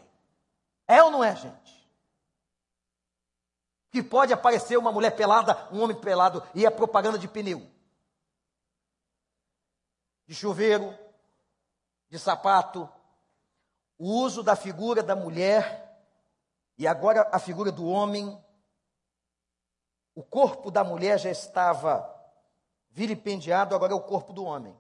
[0.87, 1.89] É ou não é, gente?
[3.91, 7.69] Que pode aparecer uma mulher pelada, um homem pelado e é propaganda de pneu,
[10.27, 10.97] de chuveiro,
[12.09, 12.89] de sapato,
[13.99, 16.03] o uso da figura da mulher
[16.79, 18.43] e agora a figura do homem.
[20.21, 22.07] O corpo da mulher já estava
[22.91, 24.79] vilipendiado, agora é o corpo do homem.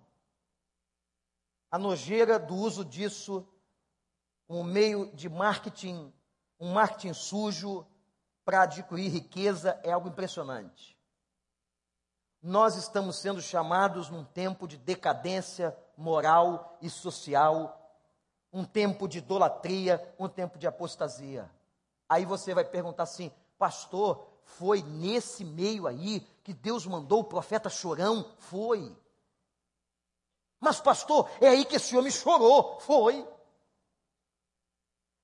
[1.70, 3.48] A nojeira do uso disso
[4.46, 6.12] como meio de marketing,
[6.60, 7.86] um marketing sujo
[8.44, 10.94] para adquirir riqueza é algo impressionante.
[12.42, 17.98] Nós estamos sendo chamados num tempo de decadência moral e social,
[18.52, 21.50] um tempo de idolatria, um tempo de apostasia.
[22.06, 27.68] Aí você vai perguntar assim, pastor, foi nesse meio aí que Deus mandou o profeta
[27.68, 28.24] chorão?
[28.38, 28.94] Foi.
[30.58, 32.78] Mas, pastor, é aí que esse homem chorou?
[32.80, 33.26] Foi.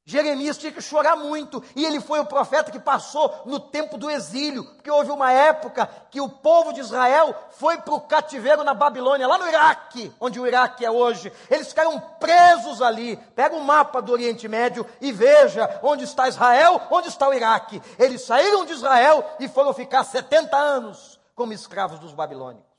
[0.08, 4.08] Jeremias tinha que chorar muito, e ele foi o profeta que passou no tempo do
[4.08, 8.72] exílio, porque houve uma época que o povo de Israel foi para o cativeiro na
[8.72, 11.32] Babilônia, lá no Iraque, onde o Iraque é hoje.
[11.50, 13.16] Eles ficaram presos ali.
[13.34, 17.34] Pega o um mapa do Oriente Médio e veja onde está Israel, onde está o
[17.34, 17.82] Iraque.
[17.98, 22.78] Eles saíram de Israel e foram ficar 70 anos como escravos dos babilônicos,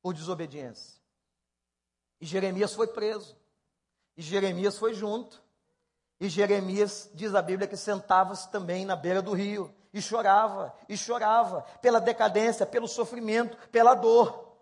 [0.00, 0.98] por desobediência.
[2.18, 3.36] E Jeremias foi preso,
[4.16, 5.46] e Jeremias foi junto.
[6.20, 10.96] E Jeremias, diz a Bíblia, que sentava-se também na beira do rio e chorava, e
[10.96, 14.56] chorava pela decadência, pelo sofrimento, pela dor.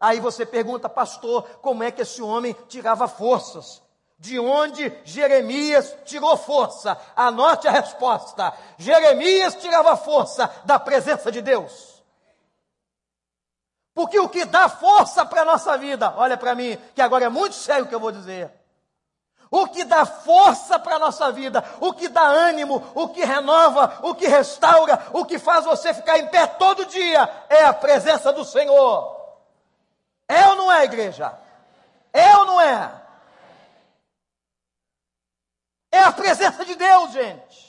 [0.00, 3.82] Aí você pergunta, pastor, como é que esse homem tirava forças?
[4.18, 6.98] De onde Jeremias tirou força?
[7.14, 8.52] Anote a resposta.
[8.78, 12.02] Jeremias tirava força da presença de Deus.
[13.94, 17.28] Porque o que dá força para a nossa vida, olha para mim, que agora é
[17.28, 18.57] muito sério o que eu vou dizer
[19.50, 24.00] o que dá força para a nossa vida, o que dá ânimo, o que renova,
[24.02, 28.32] o que restaura, o que faz você ficar em pé todo dia, é a presença
[28.32, 29.16] do Senhor.
[30.28, 31.38] É ou não é, igreja?
[32.12, 33.02] É ou não é?
[35.90, 37.68] É a presença de Deus, gente.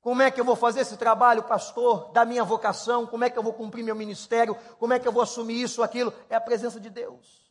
[0.00, 3.06] Como é que eu vou fazer esse trabalho, pastor, da minha vocação?
[3.06, 4.56] Como é que eu vou cumprir meu ministério?
[4.78, 6.12] Como é que eu vou assumir isso, aquilo?
[6.28, 7.41] É a presença de Deus.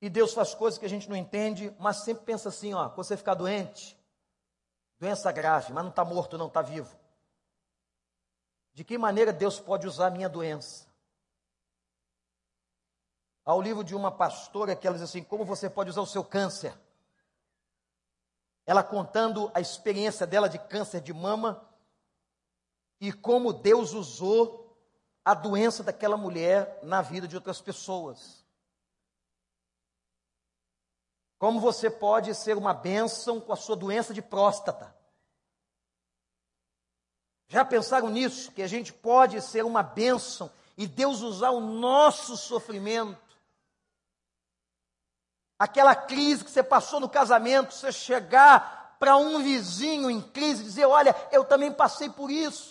[0.00, 3.04] E Deus faz coisas que a gente não entende, mas sempre pensa assim, ó, quando
[3.06, 3.98] você ficar doente,
[4.98, 6.96] doença grave, mas não está morto, não está vivo.
[8.72, 10.86] De que maneira Deus pode usar a minha doença?
[13.44, 16.06] Há o livro de uma pastora que ela diz assim: como você pode usar o
[16.06, 16.72] seu câncer?
[18.64, 21.68] Ela contando a experiência dela de câncer de mama
[23.00, 24.78] e como Deus usou
[25.24, 28.39] a doença daquela mulher na vida de outras pessoas.
[31.40, 34.94] Como você pode ser uma bênção com a sua doença de próstata?
[37.48, 38.52] Já pensaram nisso?
[38.52, 43.18] Que a gente pode ser uma bênção e Deus usar o nosso sofrimento?
[45.58, 50.66] Aquela crise que você passou no casamento, você chegar para um vizinho em crise e
[50.66, 52.70] dizer: Olha, eu também passei por isso.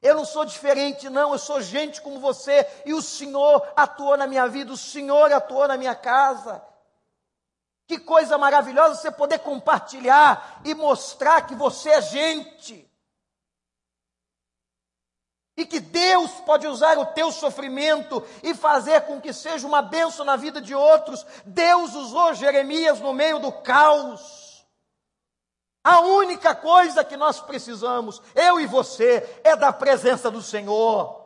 [0.00, 4.28] Eu não sou diferente, não, eu sou gente como você, e o Senhor atuou na
[4.28, 6.69] minha vida, o Senhor atuou na minha casa.
[7.90, 12.88] Que coisa maravilhosa você poder compartilhar e mostrar que você é gente.
[15.56, 20.24] E que Deus pode usar o teu sofrimento e fazer com que seja uma benção
[20.24, 21.26] na vida de outros.
[21.44, 24.64] Deus usou Jeremias no meio do caos.
[25.82, 31.19] A única coisa que nós precisamos, eu e você, é da presença do Senhor.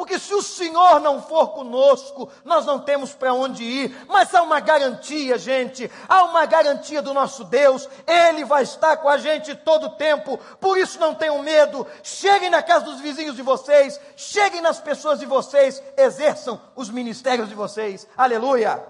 [0.00, 4.06] Porque se o Senhor não for conosco, nós não temos para onde ir.
[4.08, 5.90] Mas há uma garantia, gente.
[6.08, 7.86] Há uma garantia do nosso Deus.
[8.06, 10.38] Ele vai estar com a gente todo o tempo.
[10.58, 11.86] Por isso não tenham medo.
[12.02, 14.00] Cheguem na casa dos vizinhos de vocês.
[14.16, 15.82] Cheguem nas pessoas de vocês.
[15.98, 18.08] Exerçam os ministérios de vocês.
[18.16, 18.82] Aleluia.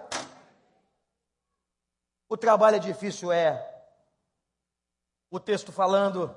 [2.29, 3.69] O trabalho é difícil, é.
[5.29, 6.33] O texto falando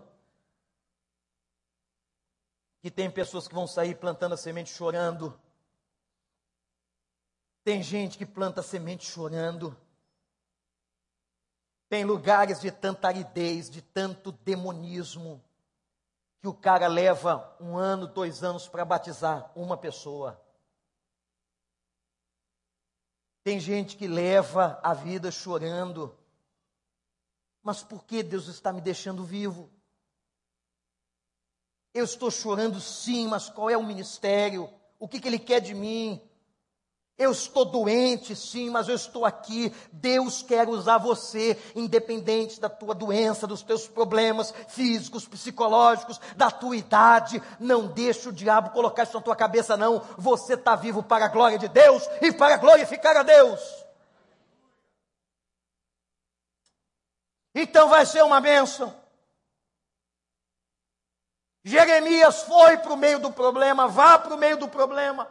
[2.83, 5.39] que tem pessoas que vão sair plantando a semente chorando.
[7.63, 9.73] Tem gente que planta a semente chorando.
[11.87, 15.41] Tem lugares de tanta aridez, de tanto demonismo,
[16.41, 20.37] que o cara leva um ano, dois anos para batizar uma pessoa.
[23.45, 26.13] Tem gente que leva a vida chorando.
[27.61, 29.71] Mas por que Deus está me deixando vivo?
[31.93, 34.69] Eu estou chorando sim, mas qual é o ministério?
[34.99, 36.21] O que, que Ele quer de mim?
[37.15, 39.71] Eu estou doente, sim, mas eu estou aqui.
[39.91, 46.75] Deus quer usar você, independente da tua doença, dos teus problemas físicos, psicológicos, da tua
[46.75, 47.41] idade.
[47.59, 50.01] Não deixe o diabo colocar isso na tua cabeça, não.
[50.17, 53.59] Você está vivo para a glória de Deus e para glorificar a Deus.
[57.53, 59.02] Então vai ser uma bênção.
[61.63, 65.27] Jeremias foi para o meio do problema, vá para o meio do problema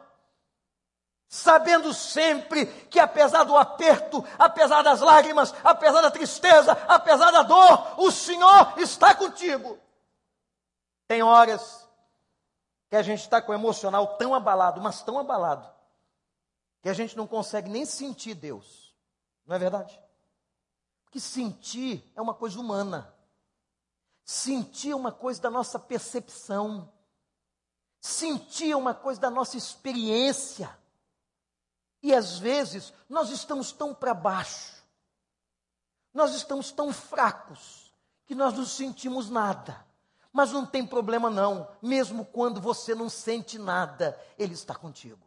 [1.33, 7.99] sabendo sempre que apesar do aperto, apesar das lágrimas, apesar da tristeza, apesar da dor,
[7.99, 9.79] o Senhor está contigo.
[11.09, 11.89] Tem horas
[12.91, 15.67] que a gente está com o emocional tão abalado, mas tão abalado,
[16.83, 18.95] que a gente não consegue nem sentir Deus.
[19.47, 19.99] Não é verdade?
[21.03, 23.11] Porque sentir é uma coisa humana.
[24.25, 26.91] Sentir é uma coisa da nossa percepção.
[28.01, 30.77] Sentir é uma coisa da nossa experiência.
[32.03, 34.83] E às vezes nós estamos tão para baixo,
[36.13, 37.93] nós estamos tão fracos,
[38.27, 39.87] que nós não sentimos nada.
[40.33, 45.21] Mas não tem problema não, mesmo quando você não sente nada, Ele está contigo.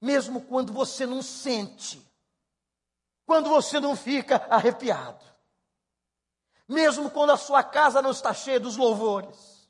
[0.00, 2.02] Mesmo quando você não sente,
[3.26, 5.22] quando você não fica arrepiado,
[6.70, 9.68] mesmo quando a sua casa não está cheia dos louvores,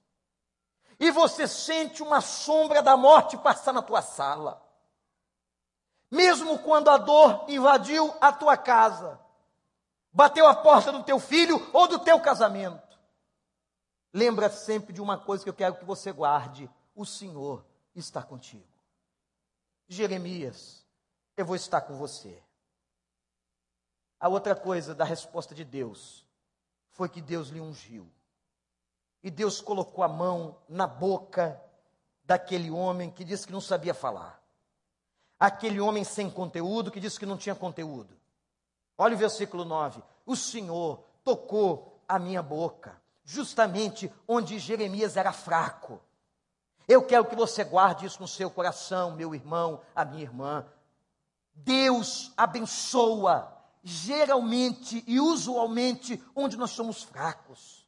[0.98, 4.62] e você sente uma sombra da morte passar na tua sala.
[6.10, 9.18] Mesmo quando a dor invadiu a tua casa,
[10.12, 12.98] bateu a porta do teu filho ou do teu casamento.
[14.12, 18.68] Lembra sempre de uma coisa que eu quero que você guarde: o Senhor está contigo.
[19.88, 20.84] Jeremias,
[21.34, 22.42] eu vou estar com você.
[24.18, 26.28] A outra coisa da resposta de Deus
[27.00, 28.06] foi que Deus lhe ungiu.
[29.22, 31.58] E Deus colocou a mão na boca
[32.24, 34.38] daquele homem que disse que não sabia falar.
[35.38, 38.14] Aquele homem sem conteúdo que disse que não tinha conteúdo.
[38.98, 40.02] Olha o versículo 9.
[40.26, 46.02] O Senhor tocou a minha boca, justamente onde Jeremias era fraco.
[46.86, 50.66] Eu quero que você guarde isso no seu coração, meu irmão, a minha irmã.
[51.54, 57.86] Deus abençoa geralmente e usualmente onde nós somos fracos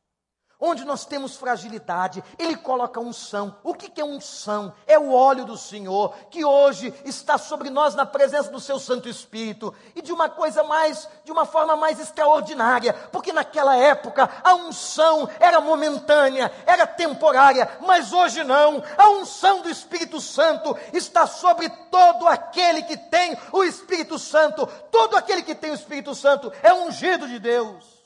[0.62, 3.56] onde nós temos fragilidade, Ele coloca unção.
[3.64, 4.72] O que, que é unção?
[4.86, 9.08] É o óleo do Senhor, que hoje está sobre nós na presença do Seu Santo
[9.08, 14.54] Espírito, e de uma coisa mais, de uma forma mais extraordinária, porque naquela época a
[14.54, 18.82] unção era momentânea, era temporária, mas hoje não.
[18.96, 25.16] A unção do Espírito Santo está sobre todo aquele que tem o Espírito Santo, todo
[25.16, 28.01] aquele que tem o Espírito Santo é ungido de Deus.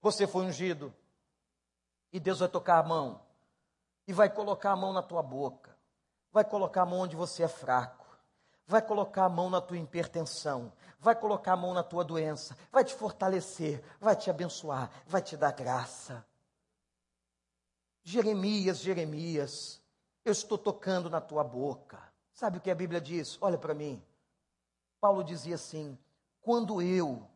[0.00, 0.94] Você foi ungido.
[2.12, 3.20] E Deus vai tocar a mão.
[4.06, 5.76] E vai colocar a mão na tua boca.
[6.32, 8.06] Vai colocar a mão onde você é fraco.
[8.66, 10.72] Vai colocar a mão na tua hipertensão.
[10.98, 12.56] Vai colocar a mão na tua doença.
[12.70, 13.82] Vai te fortalecer.
[14.00, 14.90] Vai te abençoar.
[15.06, 16.24] Vai te dar graça.
[18.02, 19.80] Jeremias, Jeremias,
[20.24, 22.00] eu estou tocando na tua boca.
[22.32, 23.36] Sabe o que a Bíblia diz?
[23.40, 24.02] Olha para mim.
[25.00, 25.98] Paulo dizia assim:
[26.40, 27.28] quando eu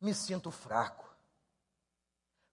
[0.00, 1.11] me sinto fraco,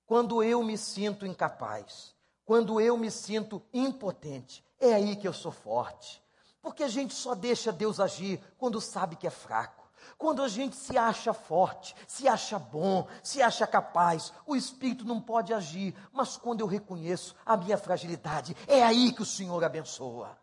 [0.09, 5.51] quando eu me sinto incapaz, quando eu me sinto impotente, é aí que eu sou
[5.51, 6.19] forte.
[6.63, 9.87] Porque a gente só deixa Deus agir quando sabe que é fraco.
[10.17, 15.21] Quando a gente se acha forte, se acha bom, se acha capaz, o Espírito não
[15.21, 15.93] pode agir.
[16.11, 20.38] Mas quando eu reconheço a minha fragilidade, é aí que o Senhor abençoa.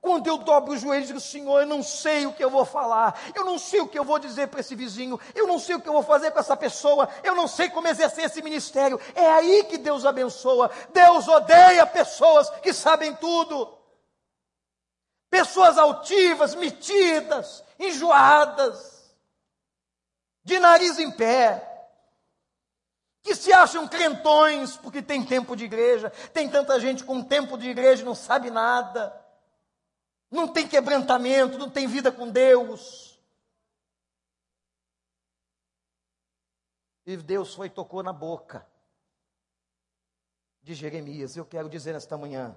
[0.00, 2.64] Quando eu dobro os joelhos e digo, Senhor, eu não sei o que eu vou
[2.64, 5.76] falar, eu não sei o que eu vou dizer para esse vizinho, eu não sei
[5.76, 9.00] o que eu vou fazer com essa pessoa, eu não sei como exercer esse ministério.
[9.14, 10.70] É aí que Deus abençoa.
[10.92, 13.78] Deus odeia pessoas que sabem tudo.
[15.30, 19.14] Pessoas altivas, metidas, enjoadas,
[20.44, 21.68] de nariz em pé
[23.22, 27.70] que se acham crentões porque tem tempo de igreja, tem tanta gente com tempo de
[27.70, 29.21] igreja e não sabe nada
[30.32, 33.20] não tem quebrantamento, não tem vida com Deus.
[37.04, 38.66] E Deus foi e tocou na boca
[40.62, 41.36] de Jeremias.
[41.36, 42.56] Eu quero dizer nesta manhã,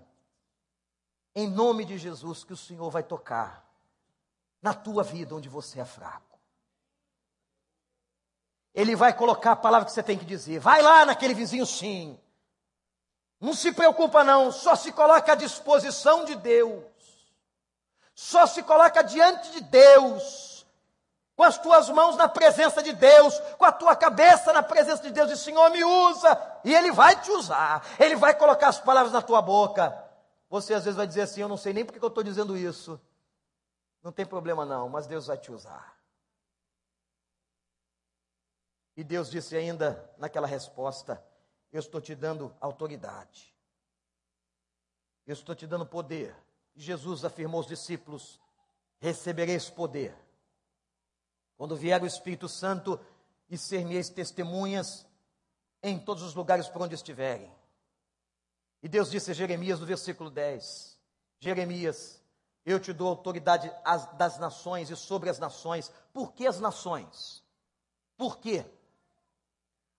[1.36, 3.70] em nome de Jesus, que o Senhor vai tocar
[4.62, 6.40] na tua vida onde você é fraco.
[8.74, 10.60] Ele vai colocar a palavra que você tem que dizer.
[10.60, 12.18] Vai lá naquele vizinho sim.
[13.40, 16.95] Não se preocupa não, só se coloca à disposição de Deus.
[18.16, 20.66] Só se coloca diante de Deus.
[21.36, 25.12] Com as tuas mãos na presença de Deus, com a tua cabeça na presença de
[25.12, 29.12] Deus, e Senhor me usa, e Ele vai te usar, Ele vai colocar as palavras
[29.12, 30.02] na tua boca.
[30.50, 33.00] Você às vezes vai dizer assim: Eu não sei nem porque eu estou dizendo isso.
[34.02, 36.00] Não tem problema não, mas Deus vai te usar.
[38.96, 41.22] E Deus disse ainda naquela resposta:
[41.70, 43.54] Eu estou te dando autoridade.
[45.28, 46.34] Eu estou te dando poder.
[46.76, 48.40] Jesus afirmou aos discípulos:
[49.00, 50.16] Recebereis poder.
[51.58, 53.00] Quando vier o Espírito Santo
[53.50, 55.08] e ser-me-eis testemunhas
[55.82, 57.52] em todos os lugares por onde estiverem.
[58.82, 61.00] E Deus disse a Jeremias no versículo 10:
[61.40, 62.22] Jeremias,
[62.66, 63.72] eu te dou autoridade
[64.18, 65.92] das nações e sobre as nações.
[66.12, 67.44] Por que as nações?
[68.18, 68.66] Por quê?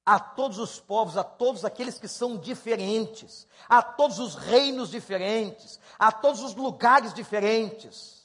[0.06, 5.80] A todos os povos, a todos aqueles que são diferentes, a todos os reinos diferentes,
[5.98, 8.24] a todos os lugares diferentes.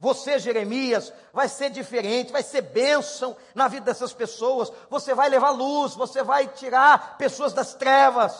[0.00, 4.72] Você, Jeremias, vai ser diferente, vai ser bênção na vida dessas pessoas.
[4.90, 8.34] Você vai levar luz, você vai tirar pessoas das trevas.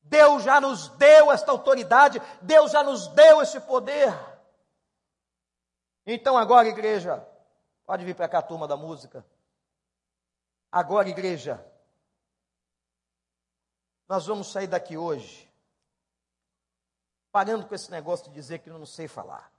[0.00, 4.14] Deus já nos deu esta autoridade, Deus já nos deu esse poder.
[6.06, 7.26] Então, agora, igreja,
[7.84, 9.26] pode vir para cá a turma da música.
[10.74, 11.64] Agora, igreja,
[14.08, 15.48] nós vamos sair daqui hoje
[17.30, 19.52] parando com esse negócio de dizer que eu não sei falar.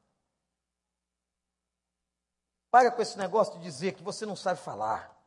[2.69, 5.17] Para com esse negócio de dizer que você não sabe falar.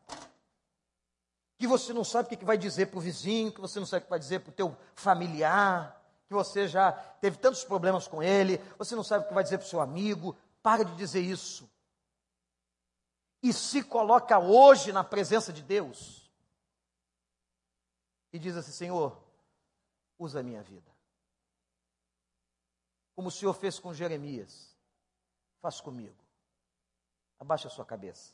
[1.57, 4.03] Que você não sabe o que vai dizer para o vizinho, que você não sabe
[4.03, 8.23] o que vai dizer para o teu familiar, que você já teve tantos problemas com
[8.23, 10.37] ele, você não sabe o que vai dizer para o seu amigo.
[10.63, 11.67] Para de dizer isso
[13.43, 16.29] e se coloca hoje na presença de Deus
[18.33, 19.23] e diz assim: Senhor,
[20.19, 20.91] usa a minha vida.
[23.15, 24.77] Como o Senhor fez com Jeremias,
[25.61, 26.17] faz comigo.
[27.39, 28.33] Abaixa a sua cabeça.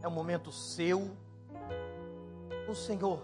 [0.00, 1.16] É um momento seu
[2.68, 3.22] o Senhor.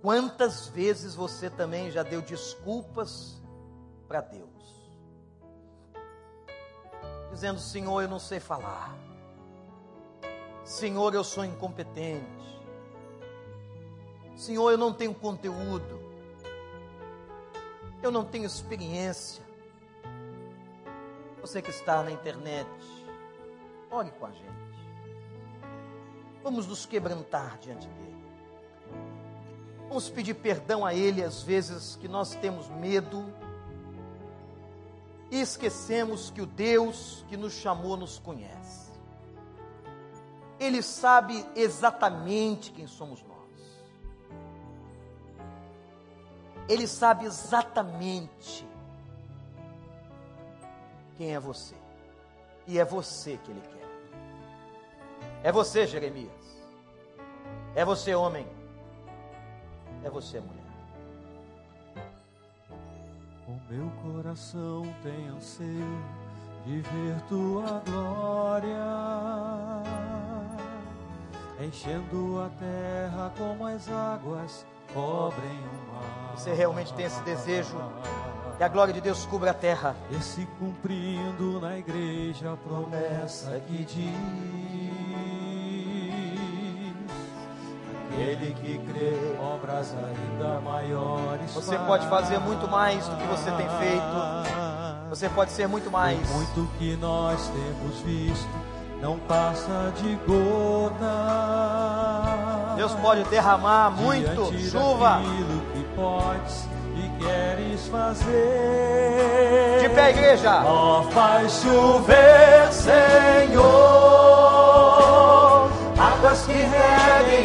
[0.00, 3.42] Quantas vezes você também já deu desculpas
[4.06, 4.48] para Deus?
[7.30, 8.96] Dizendo: Senhor, eu não sei falar.
[10.64, 12.26] Senhor, eu sou incompetente.
[14.36, 15.98] Senhor, eu não tenho conteúdo.
[18.02, 19.42] Eu não tenho experiência.
[21.40, 22.68] Você que está na internet,
[23.90, 24.57] ore com a gente.
[26.42, 28.24] Vamos nos quebrantar diante dele.
[29.88, 33.24] Vamos pedir perdão a ele às vezes que nós temos medo
[35.30, 38.88] e esquecemos que o Deus que nos chamou nos conhece.
[40.58, 43.38] Ele sabe exatamente quem somos nós.
[46.68, 48.66] Ele sabe exatamente
[51.16, 51.74] quem é você.
[52.66, 53.77] E é você que ele quer.
[55.42, 56.30] É você, Jeremias.
[57.74, 58.46] É você, homem.
[60.04, 60.58] É você, mulher.
[63.46, 66.04] O meu coração tem anseio
[66.66, 68.84] de ver tua glória,
[71.60, 76.36] enchendo a terra como as águas cobrem o mar.
[76.36, 77.76] Você realmente tem esse desejo
[78.58, 79.96] que a glória de Deus cubra a terra?
[80.10, 84.77] E se cumprindo na igreja a promessa que diz
[88.20, 91.52] Ele que crê, obras ainda maiores.
[91.54, 95.08] Você pode fazer muito mais do que você tem feito.
[95.08, 96.18] Você pode ser muito mais.
[96.30, 98.48] muito que nós temos visto
[99.00, 101.04] não passa de gota.
[102.76, 105.20] Deus pode derramar muito chuva.
[105.72, 109.78] que podes e queres fazer.
[109.82, 110.62] De pé, igreja.
[110.64, 114.27] Ó, faz chover, Senhor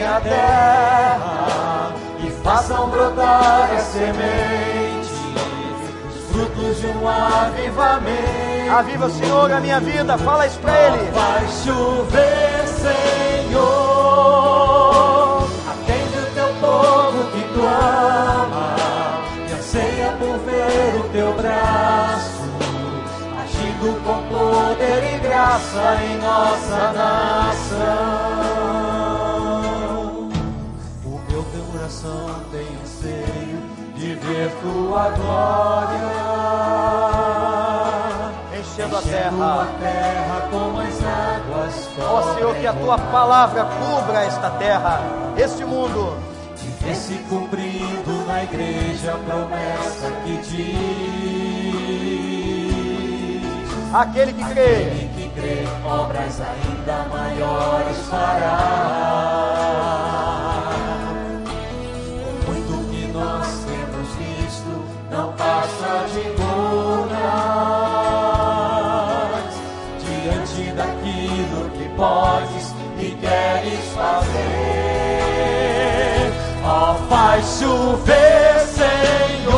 [0.05, 5.11] a terra e façam brotar a semente,
[6.09, 8.71] os frutos de um avivamento.
[8.71, 11.11] Aviva, Senhor, a minha vida, fala isso para Ele.
[11.11, 12.67] Vai chover,
[13.47, 13.83] Senhor,
[15.69, 18.75] atende o teu povo que tu ama,
[19.47, 22.43] e anseia por ver o teu braço
[23.43, 28.32] agindo com poder e graça em nossa nação.
[31.93, 33.61] Coração tem anseio
[33.95, 35.99] de ver tua glória.
[38.59, 39.61] Enchendo a terra.
[39.61, 45.01] a terra com as águas Ó Senhor, que a tua palavra cubra esta terra,
[45.37, 46.17] este mundo.
[46.61, 50.73] E vê se cumprindo na igreja a promessa que diz.
[53.93, 59.52] Aquele que crê, Aquele que crê, obras ainda maiores fará.
[66.21, 67.23] Gotas
[69.99, 74.43] diante daquilo que podes e queres fazer.
[76.65, 79.53] Ó, faz chover, Senhor,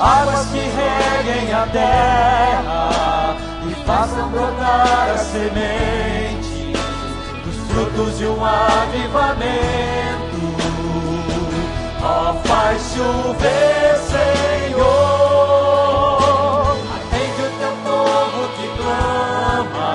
[0.00, 3.36] águas que reguem a terra
[3.68, 6.72] e façam brotar a semente
[7.44, 10.19] dos frutos de um avivamento.
[12.02, 14.86] Ó, faz chover, Senhor,
[16.96, 19.92] atende o teu povo que clama,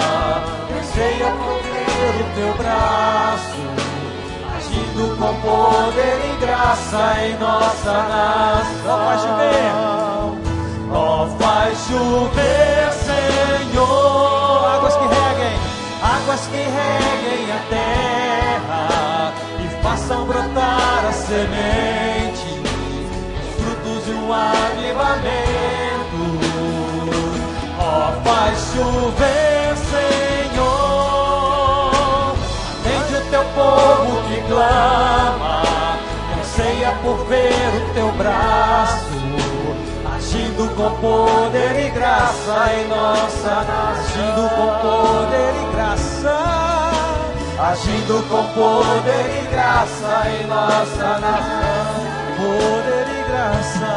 [0.78, 3.64] anseia por ver o teu braço,
[4.56, 8.86] agindo com poder e graça em nossa nação.
[8.88, 9.74] Ó, faz chover,
[10.94, 12.94] ó, faz chover,
[13.74, 15.58] Senhor, águas que reguem,
[16.04, 18.15] águas que reguem a terra
[20.56, 22.64] brotar a semente,
[23.44, 25.36] os frutos de um avivamento.
[27.78, 29.76] Ó, faz chover,
[30.56, 31.12] Senhor,
[32.80, 35.64] atende o teu povo que clama,
[36.32, 39.20] e anseia por ver o teu braço,
[40.16, 46.65] agindo com poder e graça em nossa agindo com poder e graça,
[47.60, 52.04] agindo com poder e graça em nossa nação,
[52.38, 53.88] poder e graça,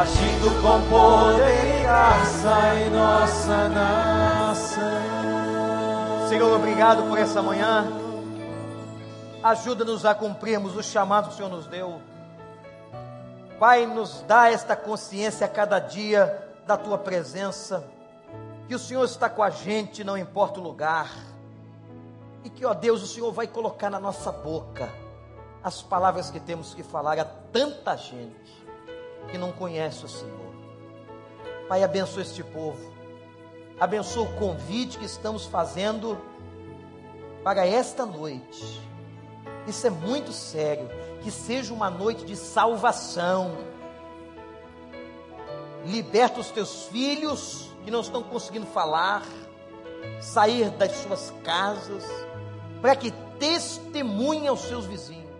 [0.00, 5.00] agindo com poder e graça em nossa nação.
[6.28, 7.86] Senhor, obrigado por essa manhã.
[9.42, 12.00] Ajuda-nos a cumprirmos o chamado que o Senhor nos deu.
[13.58, 17.82] Pai, nos dá esta consciência a cada dia da tua presença,
[18.68, 21.10] que o Senhor está com a gente, não importa o lugar,
[22.44, 24.92] e que, ó Deus, o Senhor vai colocar na nossa boca
[25.62, 28.66] as palavras que temos que falar a tanta gente
[29.30, 30.50] que não conhece o Senhor.
[31.68, 32.92] Pai, abençoa este povo,
[33.78, 36.18] abençoa o convite que estamos fazendo
[37.44, 38.80] para esta noite.
[39.66, 40.88] Isso é muito sério.
[41.22, 43.56] Que seja uma noite de salvação.
[45.84, 49.22] Liberta os teus filhos que não estão conseguindo falar,
[50.20, 52.04] sair das suas casas,
[52.80, 55.30] para que testemunhem aos seus vizinhos.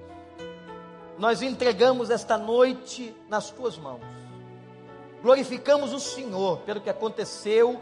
[1.18, 4.02] Nós entregamos esta noite nas tuas mãos.
[5.22, 7.80] Glorificamos o Senhor pelo que aconteceu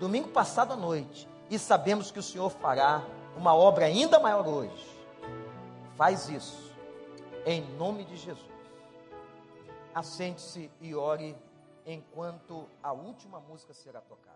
[0.00, 3.04] domingo passado à noite e sabemos que o Senhor fará
[3.36, 4.98] uma obra ainda maior hoje.
[5.96, 6.72] Faz isso,
[7.44, 8.46] em nome de Jesus.
[9.94, 11.36] Assente-se e ore
[11.84, 14.27] enquanto a última música será tocada.